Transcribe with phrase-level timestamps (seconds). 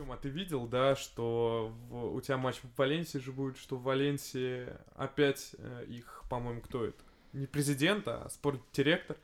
[0.00, 3.82] Тёма, ты видел, да, что в- у тебя матч в Валенсии же будет, что в
[3.82, 6.96] Валенсии опять э, их, по-моему, кто это?
[7.34, 9.18] Не президент, а спортдиректор.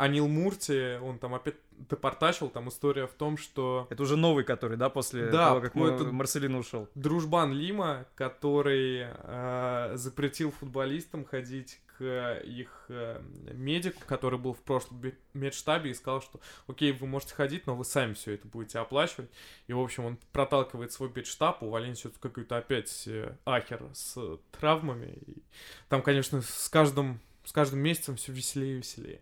[0.00, 1.56] Анил Мурти, он там опять
[1.90, 5.74] депортачил, там история в том, что Это уже новый, который, да, после Да, того, как
[5.74, 6.88] ну, это- Марселин ушел.
[6.94, 13.20] дружбан Лима, который э, запретил футболистам ходить к их э,
[13.52, 17.76] медику, который был в прошлом бе- медштабе, и сказал, что окей, вы можете ходить, но
[17.76, 19.30] вы сами все это будете оплачивать.
[19.66, 24.16] И, в общем, он проталкивает свой медштаб, у Валенсии какой-то опять э, ахер с
[24.58, 25.18] травмами.
[25.26, 25.42] И
[25.90, 29.20] там, конечно, с каждым, с каждым месяцем все веселее и веселее.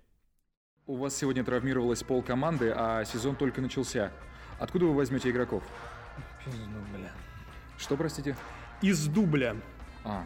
[0.88, 4.10] У вас сегодня травмировалась пол команды, а сезон только начался.
[4.58, 5.62] Откуда вы возьмете игроков?
[7.76, 8.34] Что, простите?
[8.80, 9.54] Из дубля.
[10.02, 10.24] А,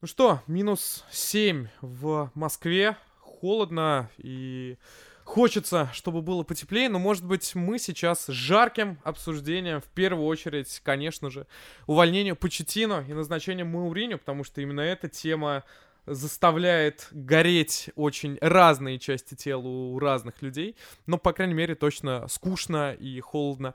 [0.00, 2.96] Ну что, минус 7 в Москве.
[3.18, 4.78] Холодно и
[5.24, 10.80] хочется, чтобы было потеплее, но, может быть, мы сейчас с жарким обсуждением, в первую очередь,
[10.84, 11.48] конечно же,
[11.88, 15.64] увольнению Почетино и назначением Мауриню, потому что именно эта тема
[16.10, 22.92] заставляет гореть очень разные части тела у разных людей, но, по крайней мере, точно скучно
[22.92, 23.74] и холодно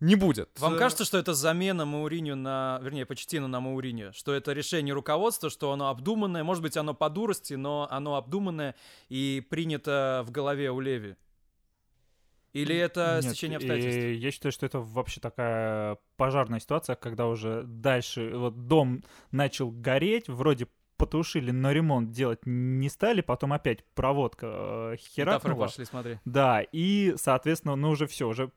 [0.00, 0.48] не будет.
[0.58, 2.78] Вам кажется, что это замена Мауриню на...
[2.82, 4.12] Вернее, Почтину на Мауриню?
[4.12, 6.44] Что это решение руководства, что оно обдуманное?
[6.44, 8.76] Может быть, оно по дурости, но оно обдуманное
[9.08, 11.16] и принято в голове у Леви?
[12.52, 14.22] Или это Нет, стечение и обстоятельств?
[14.22, 20.28] я считаю, что это вообще такая пожарная ситуация, когда уже дальше вот дом начал гореть,
[20.28, 20.66] вроде
[20.98, 25.64] потушили, но ремонт делать не стали, потом опять проводка э, херакнула.
[25.66, 26.18] пошли, смотри.
[26.26, 28.50] Да, и, соответственно, ну уже все, уже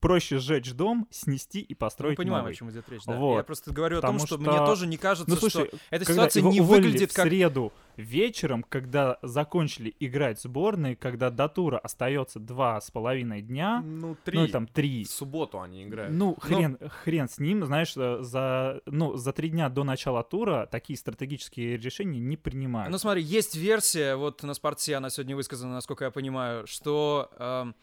[0.00, 2.52] проще сжечь дом, снести и Мы построить понимаем, новый.
[2.52, 3.02] о чем идет речь.
[3.06, 3.14] Да.
[3.16, 3.36] Вот.
[3.36, 5.76] Я просто говорю о том, Потому что, что- мне тоже не кажется, Ну, слушай, что
[5.90, 7.26] эта когда ситуация его не выглядит в как...
[7.28, 14.16] среду вечером, когда закончили играть сборные, когда до тура остается два с половиной дня, Ну,
[14.24, 14.38] три.
[14.38, 16.12] ну там три, В субботу они играют.
[16.14, 20.66] ну, хрен, хрен с ним, знаешь, э, за, ну, за три дня до начала тура
[20.70, 22.90] такие стратегические решения не принимают.
[22.90, 27.74] Ну смотри, есть версия, вот на спорте она сегодня высказана, насколько я понимаю, что эм,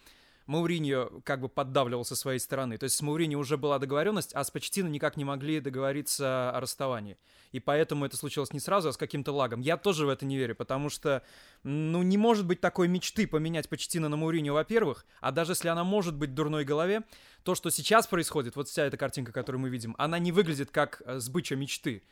[0.48, 2.78] Мауриньо как бы поддавливал со своей стороны.
[2.78, 6.60] То есть с Мауриньо уже была договоренность, а с Почтино никак не могли договориться о
[6.60, 7.18] расставании.
[7.52, 9.62] И поэтому это случилось не сразу, а с каким-то лагом.
[9.62, 11.24] Я тоже в это не верю, потому что,
[11.64, 15.84] ну, не может быть такой мечты поменять Почтино на Мауриньо, во-первых, а даже если она
[15.84, 17.04] может быть в дурной голове,
[17.44, 21.02] то, что сейчас происходит, вот вся эта картинка, которую мы видим, она не выглядит как
[21.06, 22.04] э, сбыча мечты.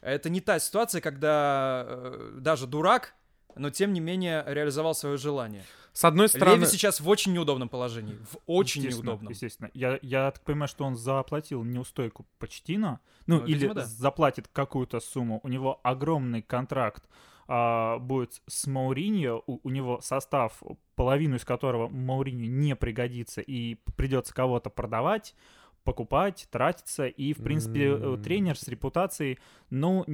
[0.00, 3.14] Это не та ситуация, когда э, даже дурак,
[3.56, 5.64] но тем не менее реализовал свое желание.
[5.92, 6.56] С одной стороны...
[6.56, 8.18] Леви сейчас в очень неудобном положении.
[8.30, 9.32] В очень Естественно, неудобном.
[9.32, 9.70] Естественно.
[9.72, 13.84] Я, я так понимаю, что он заплатил неустойку почтина, ну, Ну, или видимо, да.
[13.86, 15.40] заплатит какую-то сумму.
[15.42, 17.08] У него огромный контракт
[17.48, 20.62] а, будет с Мауриньо, у, у него состав,
[20.96, 25.34] половину из которого Мауриньо не пригодится, и придется кого-то продавать,
[25.82, 28.22] покупать, тратиться, и, в принципе, М.
[28.22, 29.38] тренер с репутацией,
[29.70, 30.04] ну,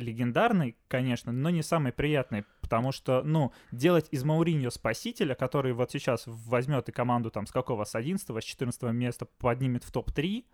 [0.00, 5.90] легендарный, конечно, но не самый приятный, потому что, ну, делать из Мауриньо спасителя, который вот
[5.92, 10.44] сейчас возьмет и команду там с какого, с 11 с 14 места поднимет в топ-3,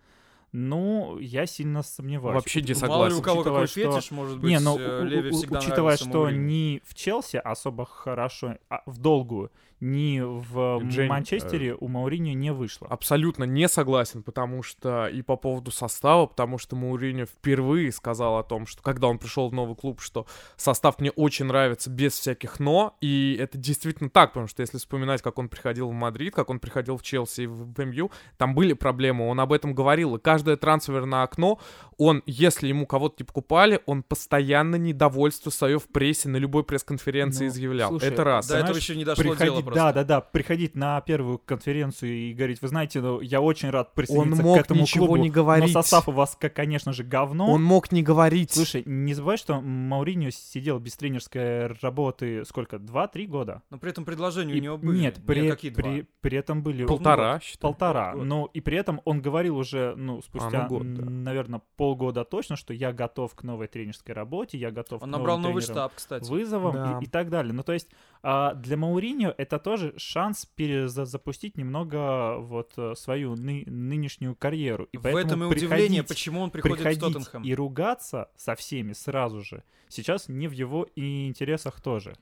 [0.52, 2.34] ну, я сильно сомневаюсь.
[2.36, 3.18] Вообще не Ну, Мало ли согласен.
[3.18, 5.58] у кого учитывая, какой что- фетиш, может быть, Не, ну, э, у- Леви у- всегда
[5.58, 6.40] учитывая, что Мауриньо.
[6.46, 9.50] ни в Челси особо хорошо, а в долгую,
[9.80, 12.86] ни в Жень, Манчестере у Мауриньо не вышло.
[12.88, 18.42] Абсолютно не согласен, потому что и по поводу состава, потому что Мауриньо впервые сказал о
[18.42, 20.26] том, что когда он пришел в новый клуб, что
[20.56, 25.20] состав мне очень нравится без всяких «но», и это действительно так, потому что если вспоминать,
[25.20, 28.72] как он приходил в Мадрид, как он приходил в Челси и в МЮ, там были
[28.72, 31.58] проблемы, он об этом говорил, и каждое трансферное окно,
[31.98, 37.44] он, если ему кого-то не покупали, он постоянно недовольство свое в прессе на любой пресс-конференции
[37.44, 37.90] Ну, изъявлял.
[37.90, 38.48] слушай, это раз.
[38.48, 39.84] До этого знаешь, еще не дошло дело приходить, просто.
[39.84, 43.94] да, да, да, приходить на первую конференцию и говорить, вы знаете, ну, я очень рад
[43.94, 45.74] присоединиться мог к этому ничего клубу, не говорить.
[45.74, 47.50] но состав у вас, как, конечно же, говно.
[47.50, 48.52] Он мог не говорить.
[48.52, 53.62] Слушай, не забывай, что Мауриньо сидел без тренерской работы сколько, два-три года?
[53.70, 54.98] Но при этом предложения у И- него были.
[54.98, 55.82] Нет, при, какие два?
[55.82, 56.84] при, при этом были...
[56.86, 57.60] полтора, считай.
[57.60, 58.14] Полтора.
[58.14, 58.24] Год.
[58.24, 61.04] Ну, и при этом он говорил уже, ну, спустя, ну, год, да.
[61.04, 65.36] наверное, полгода точно, что я готов к новой тренерской работе, я готов Он к набрал
[65.38, 66.28] новым новый штаб, кстати.
[66.28, 66.98] вызовам Да.
[67.00, 67.52] и, и так далее.
[67.52, 67.88] Ну, то есть
[68.22, 74.88] а, для Мауриньо это тоже шанс перезапустить немного вот э, свою ны- нынешнюю карьеру.
[74.92, 77.42] И в поэтому этом и удивление, почему он приходит в Тоттенхэм.
[77.42, 82.14] и ругаться со всеми сразу же сейчас не в его и интересах тоже.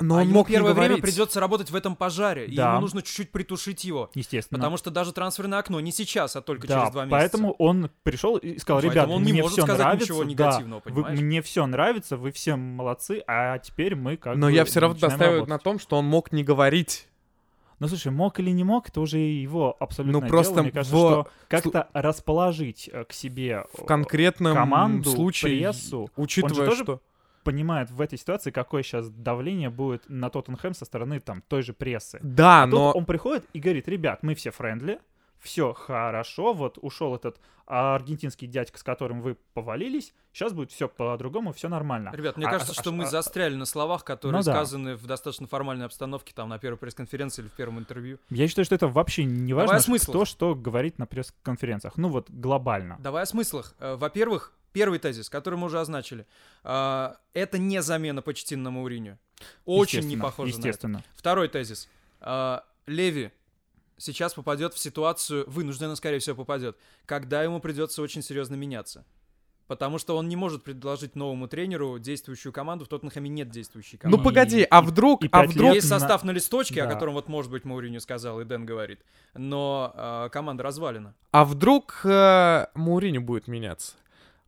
[0.00, 2.70] Но а он ему мог не первое время придется работать в этом пожаре, и Да.
[2.72, 4.10] ему нужно чуть-чуть притушить его.
[4.14, 4.58] Естественно.
[4.58, 7.18] Потому что даже трансферное окно не сейчас, а только да, через два месяца.
[7.20, 10.22] поэтому он пришел и сказал, Поэтому ребят, он не мне может все сказать нравится, ничего
[10.24, 11.20] да, негативного, вы- понимаешь?
[11.20, 14.98] мне все нравится, вы все молодцы, а теперь мы как Но бы я все равно
[15.00, 15.62] настаиваю на работать».
[15.64, 17.06] том, что он мог не говорить.
[17.78, 20.98] Ну, слушай, мог или не мог, это уже его абсолютно Ну, просто Мне кажется, в-
[20.98, 27.00] что как-то расположить э, к себе В э, конкретном команду, случае, прессу, учитывая, тоже что...
[27.42, 31.72] понимает в этой ситуации, какое сейчас давление будет на Тоттенхэм со стороны там той же
[31.72, 32.18] прессы.
[32.22, 32.92] Да, А но...
[32.92, 35.00] он приходит и говорит, ребят, мы все френдли,
[35.40, 41.52] все хорошо, вот ушел этот аргентинский дядька, с которым вы повалились, сейчас будет все по-другому,
[41.52, 42.10] все нормально.
[42.12, 44.52] Ребят, мне А- кажется, а- что мы а- застряли на словах, которые Ну да.
[44.52, 48.18] сказаны в достаточно формальной обстановке, там, на первой пресс-конференции или в первом интервью.
[48.28, 50.16] Я считаю, что это вообще не Давай важно, о смыслах.
[50.16, 51.96] кто что говорит на пресс-конференциях.
[51.96, 52.96] Ну вот глобально.
[52.98, 53.74] Давай о смыслах.
[53.78, 56.26] Э, Во-первых, первый тезис, который мы уже означили.
[56.64, 59.16] А, Это не замена почти на Мауриню.
[59.64, 61.02] Очень не похоже на это.
[61.14, 61.88] Второй тезис.
[62.20, 63.30] А, Леви
[64.00, 66.76] сейчас попадет в ситуацию, вынужденно, скорее всего, попадет,
[67.06, 69.04] когда ему придется очень серьезно меняться.
[69.66, 72.86] Потому что он не может предложить новому тренеру действующую команду.
[72.86, 74.24] В Тоттенхэме нет действующей Ну команды.
[74.24, 75.74] погоди, и- а вдруг, и а вдруг...
[75.76, 76.94] Есть состав на листочке, о Да.
[76.94, 78.98] котором вот, может быть, Мауриню сказал, и Дэн говорит.
[79.34, 81.14] Но а, команда развалена.
[81.30, 83.92] А вдруг э, Мауриньо будет меняться?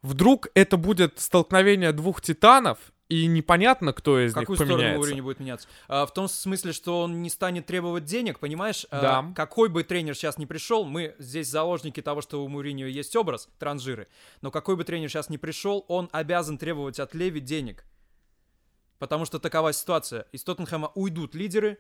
[0.03, 2.79] Вдруг это будет столкновение двух титанов,
[3.13, 4.99] и непонятно, кто из какую них сторону поменяется.
[5.01, 5.69] Мауриню будет меняться?
[5.87, 8.87] А, в том смысле, что он не станет требовать денег, понимаешь?
[8.91, 9.33] А, Да.
[9.35, 13.51] какой бы тренер сейчас не пришел, мы здесь заложники того, что у Мауриньо есть образ,
[13.59, 14.09] транжиры,
[14.41, 17.85] но какой бы тренер сейчас не пришел, он обязан требовать от Леви денег.
[18.99, 20.27] Потому что такова ситуация.
[20.33, 21.79] Из Тоттенхэма уйдут лидеры,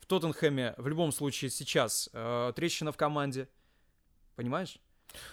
[0.00, 3.48] в Тоттенхэме в любом случае сейчас э, трещина в команде.
[4.36, 4.78] Понимаешь?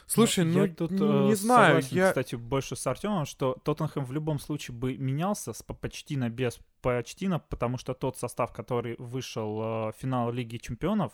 [0.06, 2.07] Слушай, ну, я тут н- не э, знаю, согласен, я...
[2.10, 6.60] кстати, больше с Артемом, что Тоттенхэм в любом случае бы менялся с почти на без
[6.81, 11.13] почти на, потому что тот состав, который вышел э, в финал Лиги Чемпионов,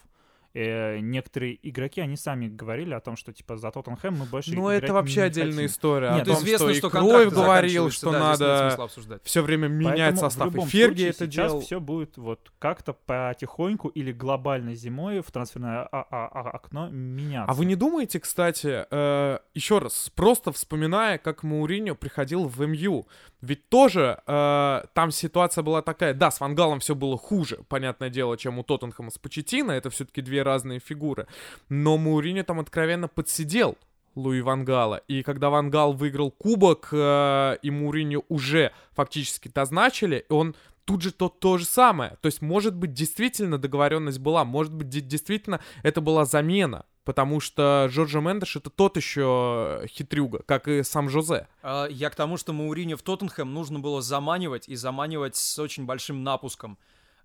[0.53, 4.69] э, некоторые игроки, они сами говорили о том, что типа за Тоттенхэм мы больше Ну,
[4.69, 5.65] это вообще не отдельная хотим.
[5.67, 6.11] история.
[6.13, 10.17] Нет, о том, известно, что, что контракты говорил, что да, надо все время менять Поэтому
[10.17, 10.47] состав.
[10.49, 11.61] в любом И Ферги случае это сейчас делал.
[11.61, 17.51] все будет вот как-то потихоньку или глобально зимой в трансферное а- а- а- окно меняться.
[17.51, 23.07] А вы не думаете, кстати, э, еще раз, просто вспоминая, как Мауриньо приходил в МЮ,
[23.41, 28.37] ведь тоже э, там ситуация была такая, да, с Вангалом все было хуже, понятное дело,
[28.37, 31.27] чем у Тоттенхэма с Почетино, это все-таки две разные фигуры,
[31.69, 33.77] но Мауриньо там откровенно подсидел
[34.15, 40.55] Луи Вангала, и когда Вангал выиграл кубок, э, и Мауриньо уже фактически назначили, он
[40.85, 42.17] тут же то, то же самое.
[42.21, 46.85] То есть, может быть, действительно договоренность была, может быть, де- действительно это была замена.
[47.03, 51.47] Потому что Джорджо Мендеш это тот еще хитрюга, как и сам Жозе.
[51.63, 55.85] А, Я к тому, что Мауриньо в Тоттенхэм нужно было заманивать, и заманивать с очень
[55.85, 56.77] большим напуском.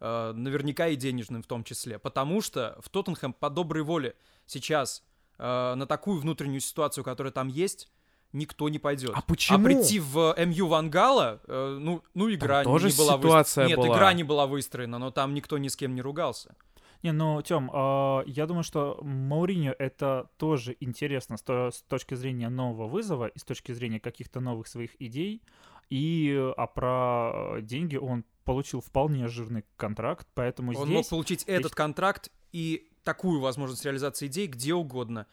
[0.02, 1.98] Э, Наверняка и денежным в том числе.
[1.98, 4.14] Потому что в Тоттенхэм по доброй воле
[4.46, 5.04] сейчас
[5.38, 7.88] э, на такую внутреннюю ситуацию, которая там есть,
[8.32, 9.12] никто не пойдет.
[9.14, 9.64] А почему?
[9.64, 13.68] прийти в МЮ Вангала, э, ну, ну игра Там тоже не была ситуация выстроена.
[13.68, 13.96] Нет, была.
[13.96, 16.56] игра не была выстроена, но там никто ни с кем не ругался.
[17.02, 22.14] Не, ну, Тём, а, я думаю, что Мауриньо это тоже интересно с, то- с точки
[22.14, 25.42] зрения нового вызова и с точки зрения каких-то новых своих идей.
[25.90, 30.96] И, а про э, деньги он получил вполне жирный контракт, поэтому Он здесь...
[30.96, 35.26] мог получить этот контракт и такую возможность реализации идей где угодно.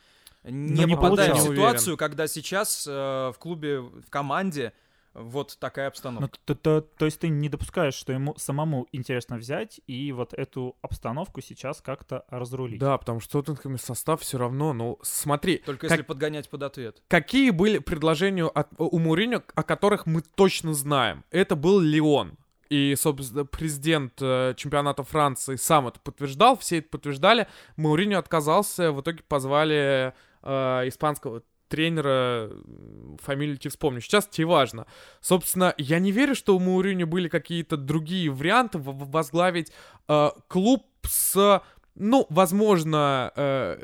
[0.44, 1.58] Не, Но не попадая в получалось.
[1.58, 4.72] ситуацию, когда сейчас э, в клубе, в команде
[5.16, 6.40] вот такая Ну, обстановка.
[6.46, 10.78] то, то- то есть ты не допускаешь, что ему самому интересно взять и вот эту
[10.82, 12.80] обстановку сейчас как-то разрулить.
[12.80, 17.02] Да, потому что Тоттенхэме состав все равно, ну, смотри, Только как- если подгонять под ответ.
[17.10, 21.26] какие были предложения от, у Мourinho, о которых мы точно знаем.
[21.32, 22.38] Это был Леон.
[22.70, 27.48] И, собственно, президент э, чемпионата Франции сам это подтверждал, все это подтверждали.
[27.78, 32.52] Мауриньо отказался, в итоге позвали э, испанского тренера,
[33.22, 34.86] фамилию тебе вспомню, сейчас тебе важно.
[35.22, 39.72] Собственно, я не верю, что у Мауриньо были какие-то другие варианты возглавить
[40.08, 41.64] э, клуб с,
[41.96, 43.80] ну, возможно, э,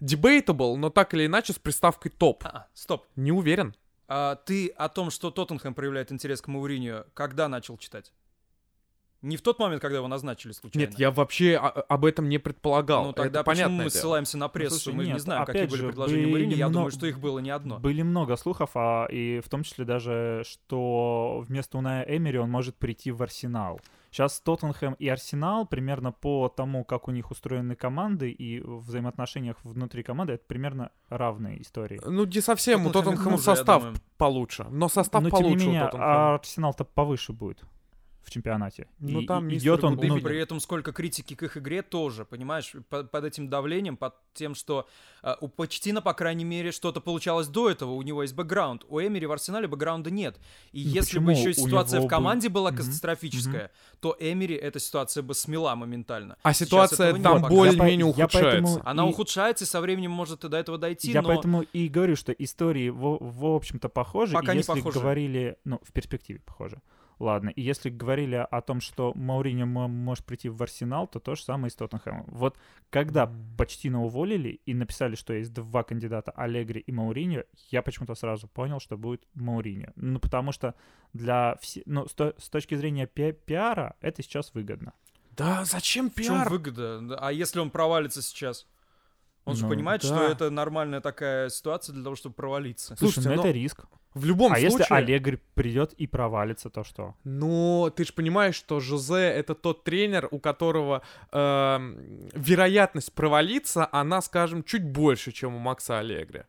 [0.00, 2.44] debatable, но так или иначе с приставкой топ.
[2.44, 3.06] А, стоп.
[3.16, 3.74] Не уверен.
[4.08, 8.12] А ты о том, что Тоттенхэм проявляет интерес к Мауриньо, когда начал читать?
[9.22, 10.86] Не в тот момент, когда его назначили случайно?
[10.88, 13.04] Нет, я вообще о- об этом не предполагал.
[13.06, 13.88] Ну тогда Это почему мы дело.
[13.90, 14.76] ссылаемся на прессу?
[14.78, 16.56] слушай, мы не нет, знаем, какие опять были же, предложения были Мауриньо.
[16.56, 17.78] Я думаю, много- что их было не одно.
[17.78, 22.76] Были много слухов, а и в том числе даже, что вместо Уная Эмери он может
[22.76, 23.80] прийти в Арсенал.
[24.10, 29.56] Сейчас Тоттенхэм и Арсенал примерно по тому, как у них устроены команды и в взаимоотношениях
[29.62, 32.00] внутри команды, это примерно равные истории.
[32.04, 32.86] Ну, не совсем.
[32.86, 33.98] У Тоттенхэм Тоттенхэма хуже, я состав думаю.
[34.16, 34.66] получше.
[34.70, 36.34] Но состав Но тем получше не менее, у Тоттенхэма.
[36.36, 37.62] Арсенал-то повыше будет.
[38.26, 38.88] В чемпионате.
[38.98, 41.82] Ну, И там идет мистер он, и ну, при этом сколько критики к их игре
[41.82, 44.88] тоже, понимаешь, по- под, этим давлением, под тем, что
[45.22, 48.84] э, у Почтина, по крайней мере, что-то получалось до этого, у него есть бэкграунд.
[48.88, 50.38] У Эмери в Арсенале бэкграунда нет.
[50.72, 54.56] И Ну, если бы еще и ситуация в команде был- была Мгм, катастрофическая, то Эмери
[54.56, 56.36] эта ситуация бы смела моментально.
[56.42, 58.40] А ситуация там более-менее ухудшается.
[58.42, 61.28] поэтому- Она и- ухудшается, и со временем может и до этого дойти, Я но...
[61.28, 64.32] поэтому и говорю, что истории, в, в общем-то, похожи.
[64.34, 64.98] Пока и не если похожи.
[64.98, 66.80] говорили, ну, в перспективе похожи.
[67.18, 71.34] Ладно, и если говорили о том, что Мауриньо мо- может прийти в Арсенал, то то
[71.34, 72.24] же самое и с Тоттенхэмом.
[72.28, 72.58] Вот
[72.90, 78.48] когда Почтина уволили и написали, что есть два кандидата, Аллегри и Мауриньо, я почему-то сразу
[78.48, 79.92] понял, что будет Мауриньо.
[79.96, 80.74] Ну, потому что
[81.14, 84.92] для все, ну, с, то- с точки зрения пи- пиара это сейчас выгодно.
[85.36, 86.50] Да зачем В чем пиар?
[86.50, 87.00] выгода?
[87.00, 88.66] Да, А если он провалится сейчас?
[89.46, 90.28] Он же Ну, понимает, что да.
[90.28, 92.96] это нормальная такая ситуация для того, чтобы провалиться.
[92.96, 93.86] Слушай, Слушайте, ну но это риск.
[94.16, 94.96] В любом а если случае...
[94.96, 97.14] Аллегри придет и провалится, то что?
[97.24, 104.22] Ну, ты же понимаешь, что Жозе это тот тренер, у которого эм, вероятность провалиться, она,
[104.22, 106.44] скажем, чуть больше, чем у Макса Аллегри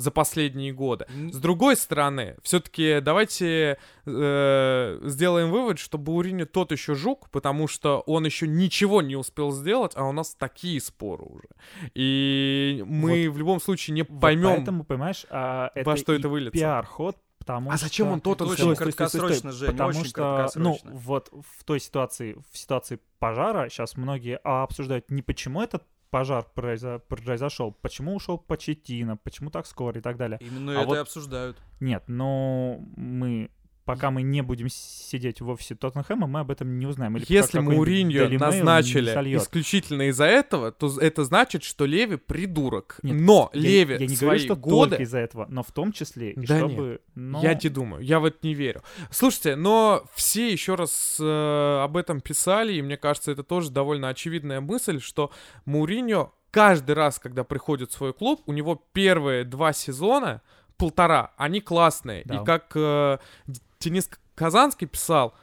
[0.00, 1.06] за последние годы.
[1.32, 8.00] С другой стороны, все-таки давайте э, сделаем вывод, что Баурини тот еще жук, потому что
[8.06, 11.48] он еще ничего не успел сделать, а у нас такие споры уже.
[11.94, 14.56] И мы в любом случае не Вот поймем.
[14.56, 16.58] поэтому, понимаешь, а, это во что и это выльется.
[16.58, 17.86] пиар-ход, потому А что...
[17.86, 20.90] зачем он тот очень Стой, стой, стой, стой, краткосрочно, стой, Жень, потому очень что, краткосрочно.
[20.90, 25.84] ну, вот в той ситуации, в ситуации пожара сейчас многие а, обсуждают не почему этот
[26.10, 30.38] пожар произо- произошел, почему ушел Почетина, почему так скоро и так далее.
[30.40, 31.56] Именно А это вот- и обсуждают.
[31.80, 33.50] Нет, но мы
[33.94, 37.16] пока мы не будем сидеть в офисе Тоттенхэма, мы об этом не узнаем.
[37.16, 42.98] Или Если Мауриньо назначили исключительно из-за этого, то это значит, что Леви придурок.
[43.02, 44.96] Нет, но Я- Леви я, не свои говорю, что годы...
[44.96, 47.00] из-за этого, но в том числе, и Да чтобы...
[47.14, 48.82] но- Я не думаю, я в это не верю.
[49.10, 54.08] Слушайте, но все еще раз э, об этом писали, и мне кажется, это тоже довольно
[54.08, 55.30] очевидная мысль, что
[55.64, 60.42] Мауриньо каждый раз, когда приходит в свой клуб, у него первые два сезона,
[60.76, 62.22] полтора, они классные.
[62.24, 62.36] Да.
[62.36, 63.18] И как э,
[63.80, 65.34] Денис Казанский писал,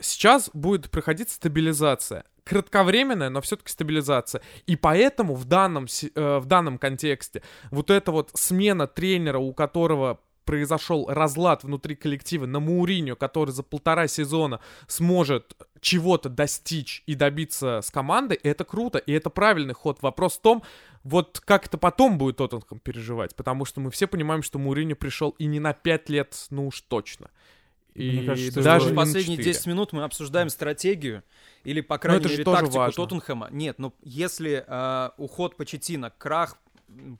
[0.00, 2.24] сейчас будет проходить стабилизация.
[2.44, 4.40] Кратковременная, но все-таки стабилизация.
[4.66, 10.20] И поэтому в данном, э, в данном контексте вот эта вот смена тренера, у которого
[10.44, 17.80] произошел разлад внутри коллектива на Мауриньо, который за полтора сезона сможет чего-то достичь и добиться
[17.82, 20.02] с командой, это круто, и это правильный ход.
[20.02, 20.62] Вопрос в том,
[21.02, 25.30] вот как это потом будет Тоттенхэм переживать, потому что мы все понимаем, что Мауриньо пришел
[25.30, 27.30] и не на пять лет, ну уж точно.
[27.94, 29.52] И Мне кажется, даже на последние четыре.
[29.52, 31.22] 10 минут мы обсуждаем стратегию
[31.64, 32.96] или, по крайней это же мере, тактику важно.
[32.96, 33.48] Тоттенхэма.
[33.50, 36.56] Нет, ну если э, уход Почетина, крах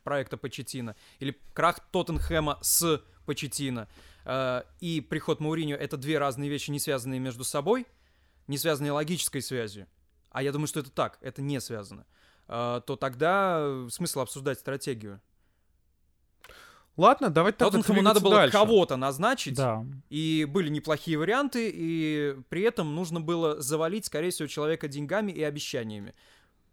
[0.03, 3.89] проекта Почетина или крах Тоттенхэма с Почетина
[4.25, 7.87] э, и приход Мауриньо— это две разные вещи, не связанные между собой,
[8.47, 9.87] не связанные логической связью,
[10.31, 12.07] а я думаю, что это так, это не связано,
[12.49, 15.21] э, то тогда э, смысл обсуждать стратегию.
[16.97, 18.53] Ладно, давайте тогда Тоттенхэму надо двигаться было дальше.
[18.59, 19.85] кого-то назначить, Да.
[20.11, 25.43] и были неплохие варианты, и при этом нужно было завалить, скорее всего, человека деньгами и
[25.43, 26.15] обещаниями.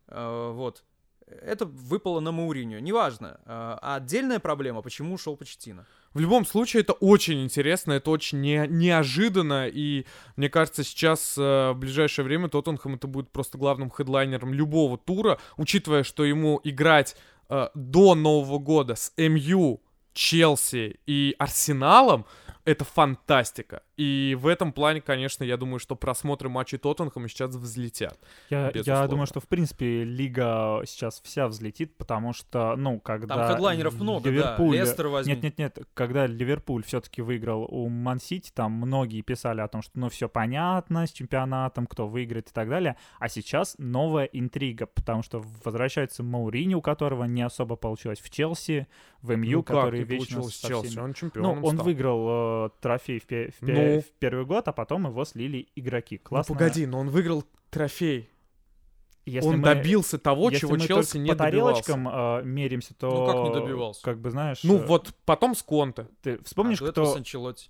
[0.08, 0.84] Э, Вот.
[1.28, 2.80] Это выпало на Мауриню.
[2.80, 3.40] Неважно.
[3.46, 5.86] Э, А отдельная проблема, почему ушел Почтина.
[6.16, 10.06] В любом случае, это очень интересно, это очень не- неожиданно, и
[10.38, 15.38] мне кажется, сейчас э, в ближайшее время Тоттенхэм это будет просто главным хедлайнером любого тура,
[15.56, 17.16] учитывая, что ему играть
[17.48, 19.82] э, до Нового года с МЮ,
[20.20, 22.26] Челси и Арсеналом,
[22.66, 23.84] это фантастика.
[23.98, 28.18] И в этом плане, конечно, я думаю, что просмотры матчей Тоттенхэма сейчас взлетят.
[28.50, 33.54] Я, я думаю, что в принципе лига сейчас вся взлетит, потому что, ну, когда Там
[33.54, 34.84] хедлайнеров много, Ливерпуль- да.
[34.84, 35.34] Лестер возьми.
[35.34, 35.80] Нет, нет, нет.
[35.94, 41.08] Когда Ливерпуль все-таки выиграл у Ман-Сити, там многие писали о том, что ну все понятно
[41.08, 42.96] с чемпионатом, кто выиграет и так далее.
[43.20, 48.88] А сейчас новая интрига, потому что возвращается Маурини, у которого не особо получилось в Челси,
[49.22, 50.88] в МЮ, Ну как который не вечно со Челси?
[50.88, 51.86] всеми- Он Ну, чемпионом он стал.
[51.86, 52.30] выиграл
[52.66, 54.02] э, трофей в, пе- в пе- Ну.
[54.02, 56.20] в первый год, а потом его слили игроки.
[56.24, 56.56] Ну Классно.
[56.56, 58.30] погоди, но он выиграл трофей.
[59.26, 61.84] Если он мы- добился того, Если чего мы Челси не по добивался.
[61.84, 63.10] тарелочкам э, меримся, то...
[63.12, 64.02] Ну, как не добивался?
[64.02, 64.64] Как бы, знаешь...
[64.64, 66.08] Ну э, вот потом с Конте.
[66.24, 67.16] Ты вспомнишь, А кто...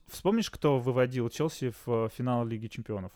[0.08, 3.12] Вспомнишь, кто выводил Челси в э, финал Лиги Чемпионов?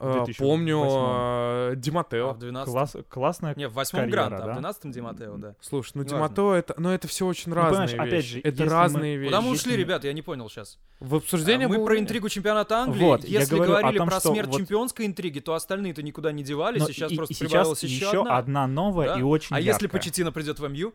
[0.00, 0.44] Э, 2008.
[0.44, 3.54] Помню э, Ди А в 12 Класс, классная...
[3.56, 4.50] Не, в восьмом Грант, а да?
[4.52, 5.56] в 12 Ди Матео, да.
[5.60, 6.28] Слушай, ну Ди Неважно.
[6.28, 8.32] Матео это, ну это все очень Ну, разные понимаешь, опять вещи.
[8.34, 9.28] же, это если мы- разные вещи.
[9.28, 10.78] Куда мы если ушли, мы- ребят, я не понял сейчас.
[11.00, 13.02] В обсуждении мы было- про интригу чемпионата Англии.
[13.02, 16.44] Вот, я Если говорили том, про что смерть вот- чемпионской интриги, то остальные-то никуда не
[16.44, 18.38] девались, Но и сейчас и- просто и сейчас прибавилась еще, одна.
[18.38, 19.18] одна новая Да?
[19.18, 19.88] и очень а если яркая.
[20.00, 20.92] Почетина придет в МЮ?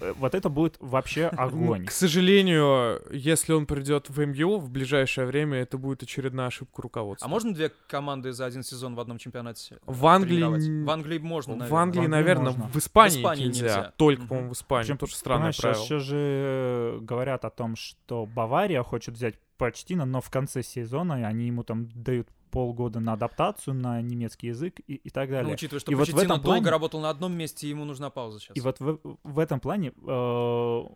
[0.00, 1.86] Э, э, вот это будет вообще огонь.
[1.86, 7.26] К сожалению, если он придет в МЮ в ближайшее время, это будет очередная ошибка руководства.
[7.26, 9.78] А можно две команды за один сезон в одном чемпионате?
[9.86, 10.84] В Англии...
[10.84, 11.80] В Англии можно, В наверное.
[11.80, 13.62] Англии, В Англии наверное, в Испании, В Испании нельзя.
[13.62, 13.92] нельзя.
[13.96, 14.82] Только, по-моему, в Испании.
[14.84, 15.82] Причем, Тоже странное правило.
[15.82, 21.26] Сейчас же э, говорят о том, что Бавария хочет взять Почтина, но в конце сезона
[21.26, 25.54] они ему там дают полгода на адаптацию на немецкий язык и, и так Ну, далее.
[25.54, 28.40] учитывая, что И вот в этом долго плане- работал на одном месте, ему нужна пауза
[28.40, 28.56] сейчас.
[28.56, 29.92] И вот в, в этом плане э,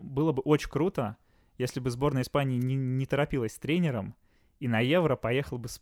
[0.00, 1.16] было бы очень круто,
[1.58, 4.14] если бы сборная Испании не, не торопилась с тренером
[4.60, 5.80] и на Евро поехал бы с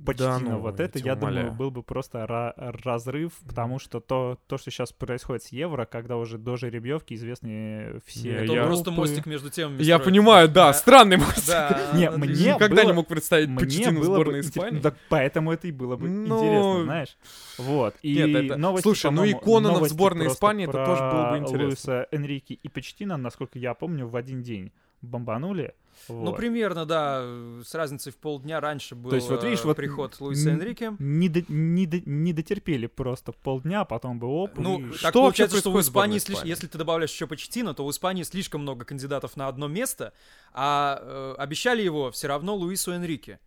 [0.00, 0.38] П- Почтино.
[0.40, 1.52] ну, вот я это, я думаю, умоляю.
[1.52, 2.54] был бы просто ра-
[2.84, 8.00] разрыв, потому что то, то, что сейчас происходит с Евро, когда уже до жеребьевки известны
[8.06, 10.72] все Не, Это я- просто мостик между темами Я понимаю, да, Да.
[10.72, 11.46] странный мостик.
[11.48, 14.80] Да, Не, мне Никогда не было- мог представить Мне было сборной бы Испании.
[14.80, 17.16] да поэтому это и было бы Но- интересно, знаешь.
[17.58, 17.94] Вот.
[18.02, 21.38] И Нет, это- новости, слушай, ну и Конана в сборной Испании, это тоже было бы
[21.38, 21.66] интересно.
[21.66, 25.74] Луиса Энрике и Почтина, насколько я помню, в один день бомбанули.
[26.08, 26.36] Ну, Вот.
[26.36, 27.22] примерно, да,
[27.64, 30.94] с разницей в полдня раньше был есть, вот видишь, э, вот приход Луиса Энрике.
[30.98, 34.56] Не, до- не, до- не дотерпели просто полдня, потом бы оп.
[34.58, 37.84] Ну, и- так Что получается, что в Испании, слиш- если ты добавляешь еще Почтино, то
[37.84, 40.12] у Испании слишком много кандидатов на одно место,
[40.52, 43.38] а э, обещали его все равно Луису Энрике.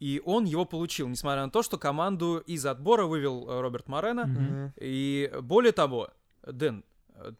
[0.00, 4.26] И он его получил, несмотря на то, что команду из отбора вывел э, Роберт Морено.
[4.26, 4.72] Мгм.
[4.80, 6.10] И более того,
[6.46, 6.84] Дэн,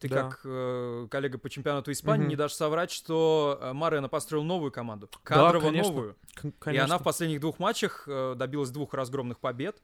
[0.01, 0.23] ты Да.
[0.31, 2.31] как э, коллега по чемпионату Испании Мгм.
[2.31, 5.93] не дашь соврать, что э, Морено построил новую команду, кадрово конечно.
[5.93, 6.17] новую.
[6.35, 6.85] К- И конечно.
[6.87, 9.83] она в последних двух матчах э, добилась двух разгромных побед.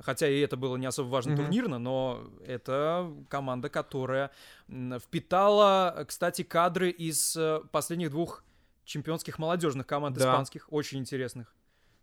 [0.00, 1.42] Хотя и это было не особо важно Мгм.
[1.42, 4.30] турнирно, но это команда, которая
[4.98, 8.44] впитала, э, кстати, кадры из э, последних двух
[8.84, 10.22] чемпионских молодежных команд Да.
[10.24, 11.54] испанских, очень интересных.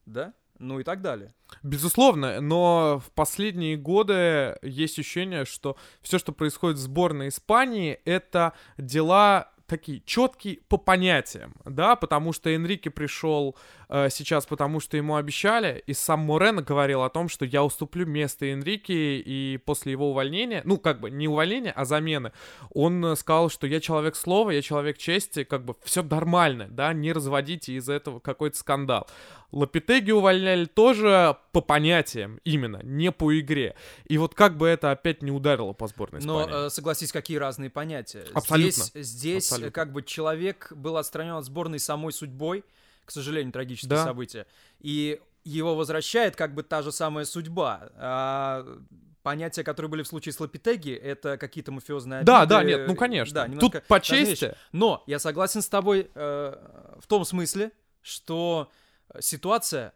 [0.06, 0.34] Да?
[0.60, 1.34] Ну и так далее.
[1.64, 8.54] Безусловно, но в последние годы есть ощущение, что все, что происходит в сборной Испании, это
[8.78, 13.58] дела такие четкие по понятиям, да, потому что Энрике пришел
[13.90, 18.06] э, сейчас, потому что ему обещали, и сам Морено говорил о том, что я уступлю
[18.06, 22.32] место Энрике, и после его увольнения, ну, как бы не увольнения, а замены,
[22.74, 26.94] он э, сказал, что я человек слова, я человек чести, как бы все нормально, да,
[26.94, 29.08] не разводите из этого какой-то скандал.
[29.52, 33.76] Лапитеги увольняли тоже по понятиям именно, не по игре.
[34.06, 36.66] И вот как бы это опять не ударило по сборной Но Испании.
[36.66, 38.26] э, согласись, какие разные понятия.
[38.34, 38.84] Абсолютно.
[38.84, 39.72] Здесь, здесь Абсолютно.
[39.72, 42.66] как бы человек был отстранен от сборной самой судьбой,
[43.06, 44.04] к сожалению, трагические Да.
[44.04, 44.48] события.
[44.80, 47.90] И его возвращает как бы та же самая судьба.
[47.96, 48.80] А
[49.22, 52.56] понятия, которые были в случае с Лапитеги, это какие-то мафиозные да, обиды.
[52.56, 53.48] да, нет, ну конечно.
[53.48, 54.56] Да, Тут по чести.
[54.72, 58.72] Но я согласен с тобой э, в том смысле, что
[59.20, 59.94] ситуация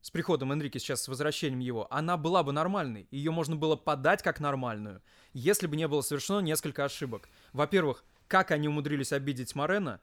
[0.00, 3.06] с приходом Энрике сейчас, с возвращением его, она была бы нормальной.
[3.10, 5.00] Ее можно было подать как нормальную,
[5.32, 7.28] если бы не было совершено несколько ошибок.
[7.52, 10.00] Во-первых, как они умудрились обидеть Морена?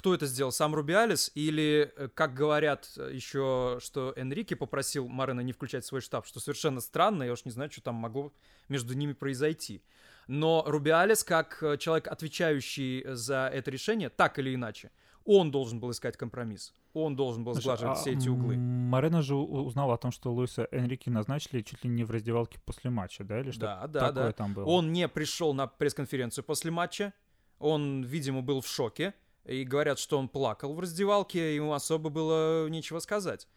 [0.00, 0.50] Кто это сделал?
[0.50, 1.30] Сам Рубиалис?
[1.34, 6.40] Или, э, как говорят э, еще, что Энрике попросил Морена не включать свой штаб, что
[6.40, 8.32] совершенно странно, я уж не знаю, что там могло
[8.70, 9.82] между ними произойти.
[10.26, 14.90] Но Рубиалис, как э, человек, отвечающий за это решение, так или иначе,
[15.26, 16.72] он должен был искать компромисс.
[16.94, 18.54] Он должен был сглаживать а, все эти углы.
[18.54, 22.10] м, Морено же у- узнал о том, что Луиса Энрике назначили чуть ли не в
[22.10, 23.40] раздевалке после матча, да?
[23.40, 24.32] Или что Да, да, такое да.
[24.32, 24.64] там было?
[24.64, 27.12] Он не пришел на пресс-конференцию после матча.
[27.58, 29.12] Он, видимо, был в шоке.
[29.50, 33.48] И говорят, что он плакал в раздевалке, ему особо было нечего сказать.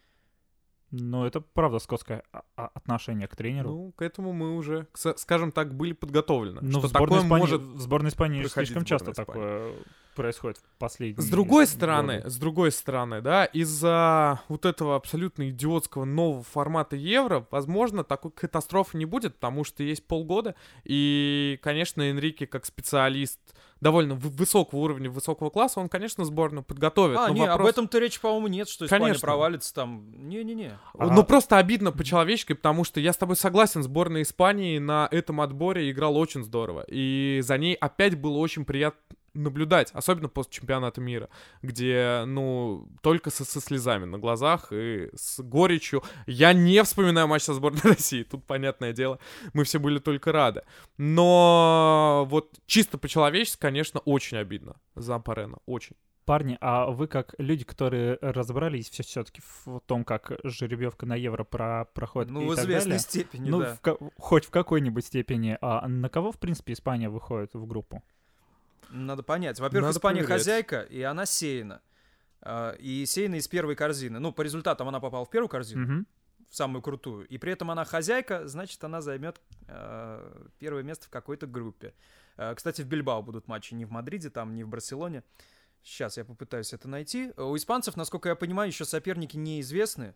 [0.90, 3.70] Ну, это правда скотское а- а- отношение к тренеру.
[3.70, 6.62] Ну, к этому мы уже, скажем так, были подготовлены.
[6.62, 9.76] Ну, что в сборной, такое Испании, может в сборной Испании слишком часто сборной такое
[10.14, 11.72] происходит в последние С другой годы.
[11.76, 18.32] стороны, с другой стороны, да, из-за вот этого абсолютно идиотского нового формата Евро, возможно, такой
[18.32, 23.40] катастрофы не будет, потому что есть полгода, и, конечно, Энрике как специалист
[23.82, 27.18] довольно вы- высокого уровня, высокого класса, он, конечно, сборную подготовит.
[27.20, 29.26] А, не, об вопрос- этом-то речи, по-моему, нет, что Испания Конечно.
[29.28, 30.06] провалится там.
[30.30, 30.78] Не-не-не.
[30.98, 35.42] А- Ну, просто обидно по-человечески, потому что я с тобой согласен, сборная Испании на этом
[35.42, 36.86] отборе играла очень здорово.
[36.88, 39.00] И за ней опять было очень приятно
[39.34, 41.30] наблюдать, особенно после чемпионата мира,
[41.62, 46.04] где, ну, только со, со слезами на глазах и с горечью.
[46.28, 49.20] Я не вспоминаю матч со сборной России, тут, понятное дело,
[49.54, 50.64] мы все были только рады.
[50.98, 55.96] Но вот чисто по-человечески, конечно, очень обидно за Парена, очень.
[56.26, 61.44] Парни, а вы как люди, которые разобрались все все-таки в том, как жеребьевка на Евро
[61.44, 63.78] про проходит Ну, и в так известной далее, степени, ну, да.
[63.82, 68.02] в хоть в какой-нибудь степени, а на кого, в принципе, Испания выходит в группу?
[68.90, 69.60] Надо понять.
[69.60, 70.42] Во-первых, Надо Испания проверять.
[70.42, 71.82] хозяйка, и она сеяна.
[72.42, 74.20] А, И сеяна из первой корзины.
[74.20, 76.06] Ну, по результатам она попала в первую корзину.
[76.50, 81.10] В самую крутую, и при этом она хозяйка, значит, она займет э, первое место в
[81.10, 81.96] какой-то группе.
[82.38, 85.24] Э, кстати, в Бильбао будут матчи не в Мадриде, там, не в Барселоне.
[85.82, 87.34] Сейчас я попытаюсь это найти.
[87.38, 90.14] У испанцев, насколько я понимаю, еще соперники неизвестны.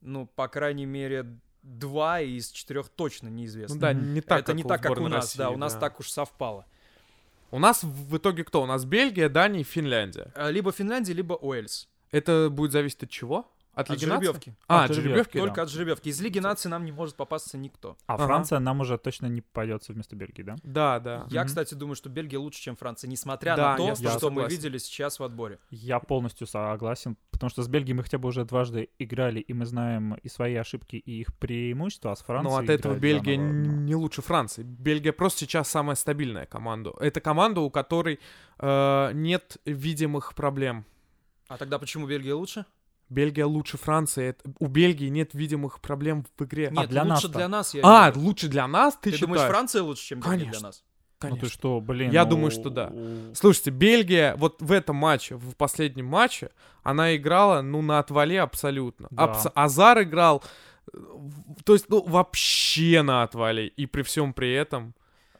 [0.00, 3.74] Ну, по крайней мере, два из четырех точно неизвестны.
[3.74, 5.74] Ну да, не так, это как не так, как у нас, России, да, у нас
[5.74, 6.66] так уж совпало.
[7.50, 8.62] У нас в итоге кто?
[8.62, 10.32] У нас Бельгия, Дания и Финляндия.
[10.34, 11.88] Э, Либо Финляндия, либо Уэльс.
[12.10, 13.50] Это будет зависеть от чего?
[13.78, 14.54] От, От жеребьевки.
[14.66, 15.36] А, От жеребьевки, жеребьевки?
[15.38, 15.44] да.
[15.44, 16.08] Только от жеребьевки.
[16.08, 17.96] Из Лиги нации нам не может попасться никто.
[18.06, 18.26] А Ага.
[18.26, 20.56] Франция нам уже точно не попадется вместо Бельгии, да?
[20.64, 21.26] Да, да.
[21.30, 24.14] Я, кстати, думаю, что Бельгия лучше, чем Франция, несмотря Да, на то, я что тоже
[24.14, 24.56] мы согласен.
[24.56, 25.60] видели сейчас в отборе.
[25.70, 29.64] Я полностью согласен, потому что с Бельгией мы хотя бы уже дважды играли, и мы
[29.64, 33.52] знаем и свои ошибки, и их преимущества, а с Францией Но от этого Бельгия заново,
[33.52, 34.64] ну, не лучше Франции.
[34.64, 36.94] Бельгия просто сейчас самая стабильная команда.
[36.98, 38.18] Это команда, у которой
[38.58, 40.84] э, нет видимых проблем.
[41.46, 42.64] А тогда почему Бельгия лучше?
[43.10, 44.28] Бельгия лучше Франции.
[44.30, 46.70] Это- у Бельгии нет видимых проблем в игре.
[46.72, 47.28] Нет, для лучше нас-то?
[47.28, 49.20] для нас, я А, имею лучше для нас, ты, Ты считаешь?
[49.32, 50.66] думаешь, Франция лучше, чем Бельгия для Конечно.
[50.68, 50.84] нас?
[51.20, 51.48] Ну Конечно.
[51.48, 52.10] ты что, блин.
[52.12, 52.92] Я ну, думаю, что да.
[53.34, 56.50] Слушайте, Бельгия вот в этом матче, в последнем матче,
[56.84, 59.08] она играла, ну, на отвале абсолютно.
[59.10, 59.24] Да.
[59.24, 60.44] Абс- Азар играл,
[60.92, 60.96] э,
[61.64, 63.66] то есть, ну, вообще на отвале.
[63.66, 64.94] И при всем при этом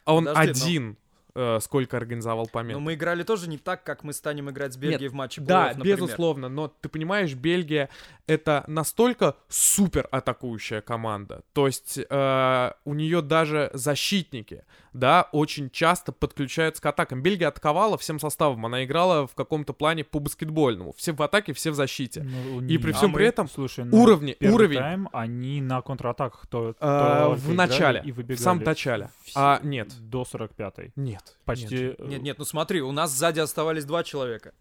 [0.05, 0.97] а он Подожди, но- один
[1.35, 2.81] э, сколько организовал Но помимо.
[2.81, 5.97] мы играли тоже не так, как мы станем играть с Бельгией в матче Да, например.
[5.99, 7.89] безусловно, но ты понимаешь, Бельгия
[8.27, 11.43] это настолько супер атакующая команда.
[11.53, 17.23] То есть э, у нее даже защитники, да, очень часто подключаются к атакам.
[17.23, 20.93] Бельгия атаковала всем составом, она играла в каком-то плане по баскетбольному.
[20.97, 22.23] Все в атаке, все в защите.
[22.23, 26.47] Ну, И при всем а при мы- этом Слушай, уровни, уровень тайм они на контратаках
[26.49, 29.11] то, э, только в начале, и в самом начале.
[29.35, 30.93] А нет, До 45-й.
[30.97, 31.75] нет, Почти...
[31.77, 31.97] нет.
[31.99, 34.53] э, Нет, нет, ну смотри, у нас сзади оставались два человека.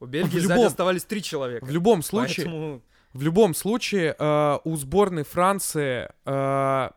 [0.00, 1.64] У Бельгии В сзади любом- оставались три человека.
[1.64, 6.90] В любом случае, Поэтому В любом случае, э, у сборной Франции э,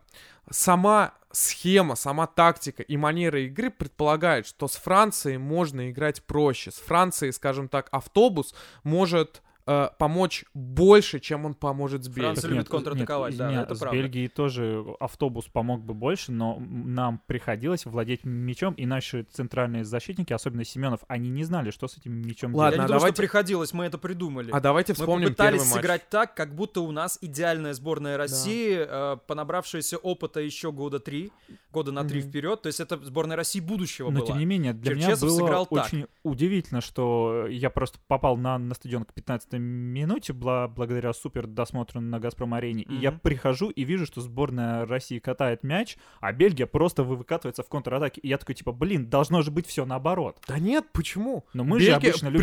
[0.49, 6.71] сама схема, сама тактика и манера игры предполагает, что с Францией можно играть проще.
[6.71, 12.25] С Францией, скажем так, автобус может э, помочь больше, чем он поможет с Бельгией.
[12.25, 13.97] Франция Так любит нет, контратаковать, нет, да, извини, это с правда.
[13.97, 20.34] Бельгией тоже автобус помог бы больше, но нам приходилось владеть мячом, и наши центральные защитники,
[20.34, 23.15] особенно Семенов, они не знали, что с этим мячом Ладно, я не а думаю, давайте-
[23.15, 24.49] что приходилось, мы это придумали.
[24.51, 25.75] А давайте Мы вспомним попытались первый матч.
[25.82, 31.32] сыграть так, как будто у нас идеальная сборная России, э, понабравшаяся опыта еще года три,
[31.71, 32.30] года на три Мгм.
[32.30, 32.62] вперед.
[32.62, 34.28] То есть это сборная России будущего Но была.
[34.28, 35.86] тем не менее, для меня Черчесов было сыграл так.
[35.88, 41.48] очень удивительно, что я просто попал на, на стадион к 15 минуте бла- благодаря супер
[41.48, 46.65] досмотру на Газпром-арене, и я прихожу и вижу, что сборная России катает мяч, а Бельгия
[46.65, 48.22] просто выкатывается в контратаке.
[48.22, 50.38] И я такой, типа, блин, должно же быть все наоборот.
[50.48, 51.46] Да нет, почему?
[51.54, 52.41] Но мы же Бельгия обычно любим...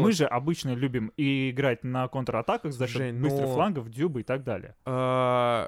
[0.00, 4.20] Мы же обычно любим и играть на контратаках за счет Жень, быстрых но- флангов, дюбы
[4.20, 4.74] и так далее.
[4.86, 5.66] э,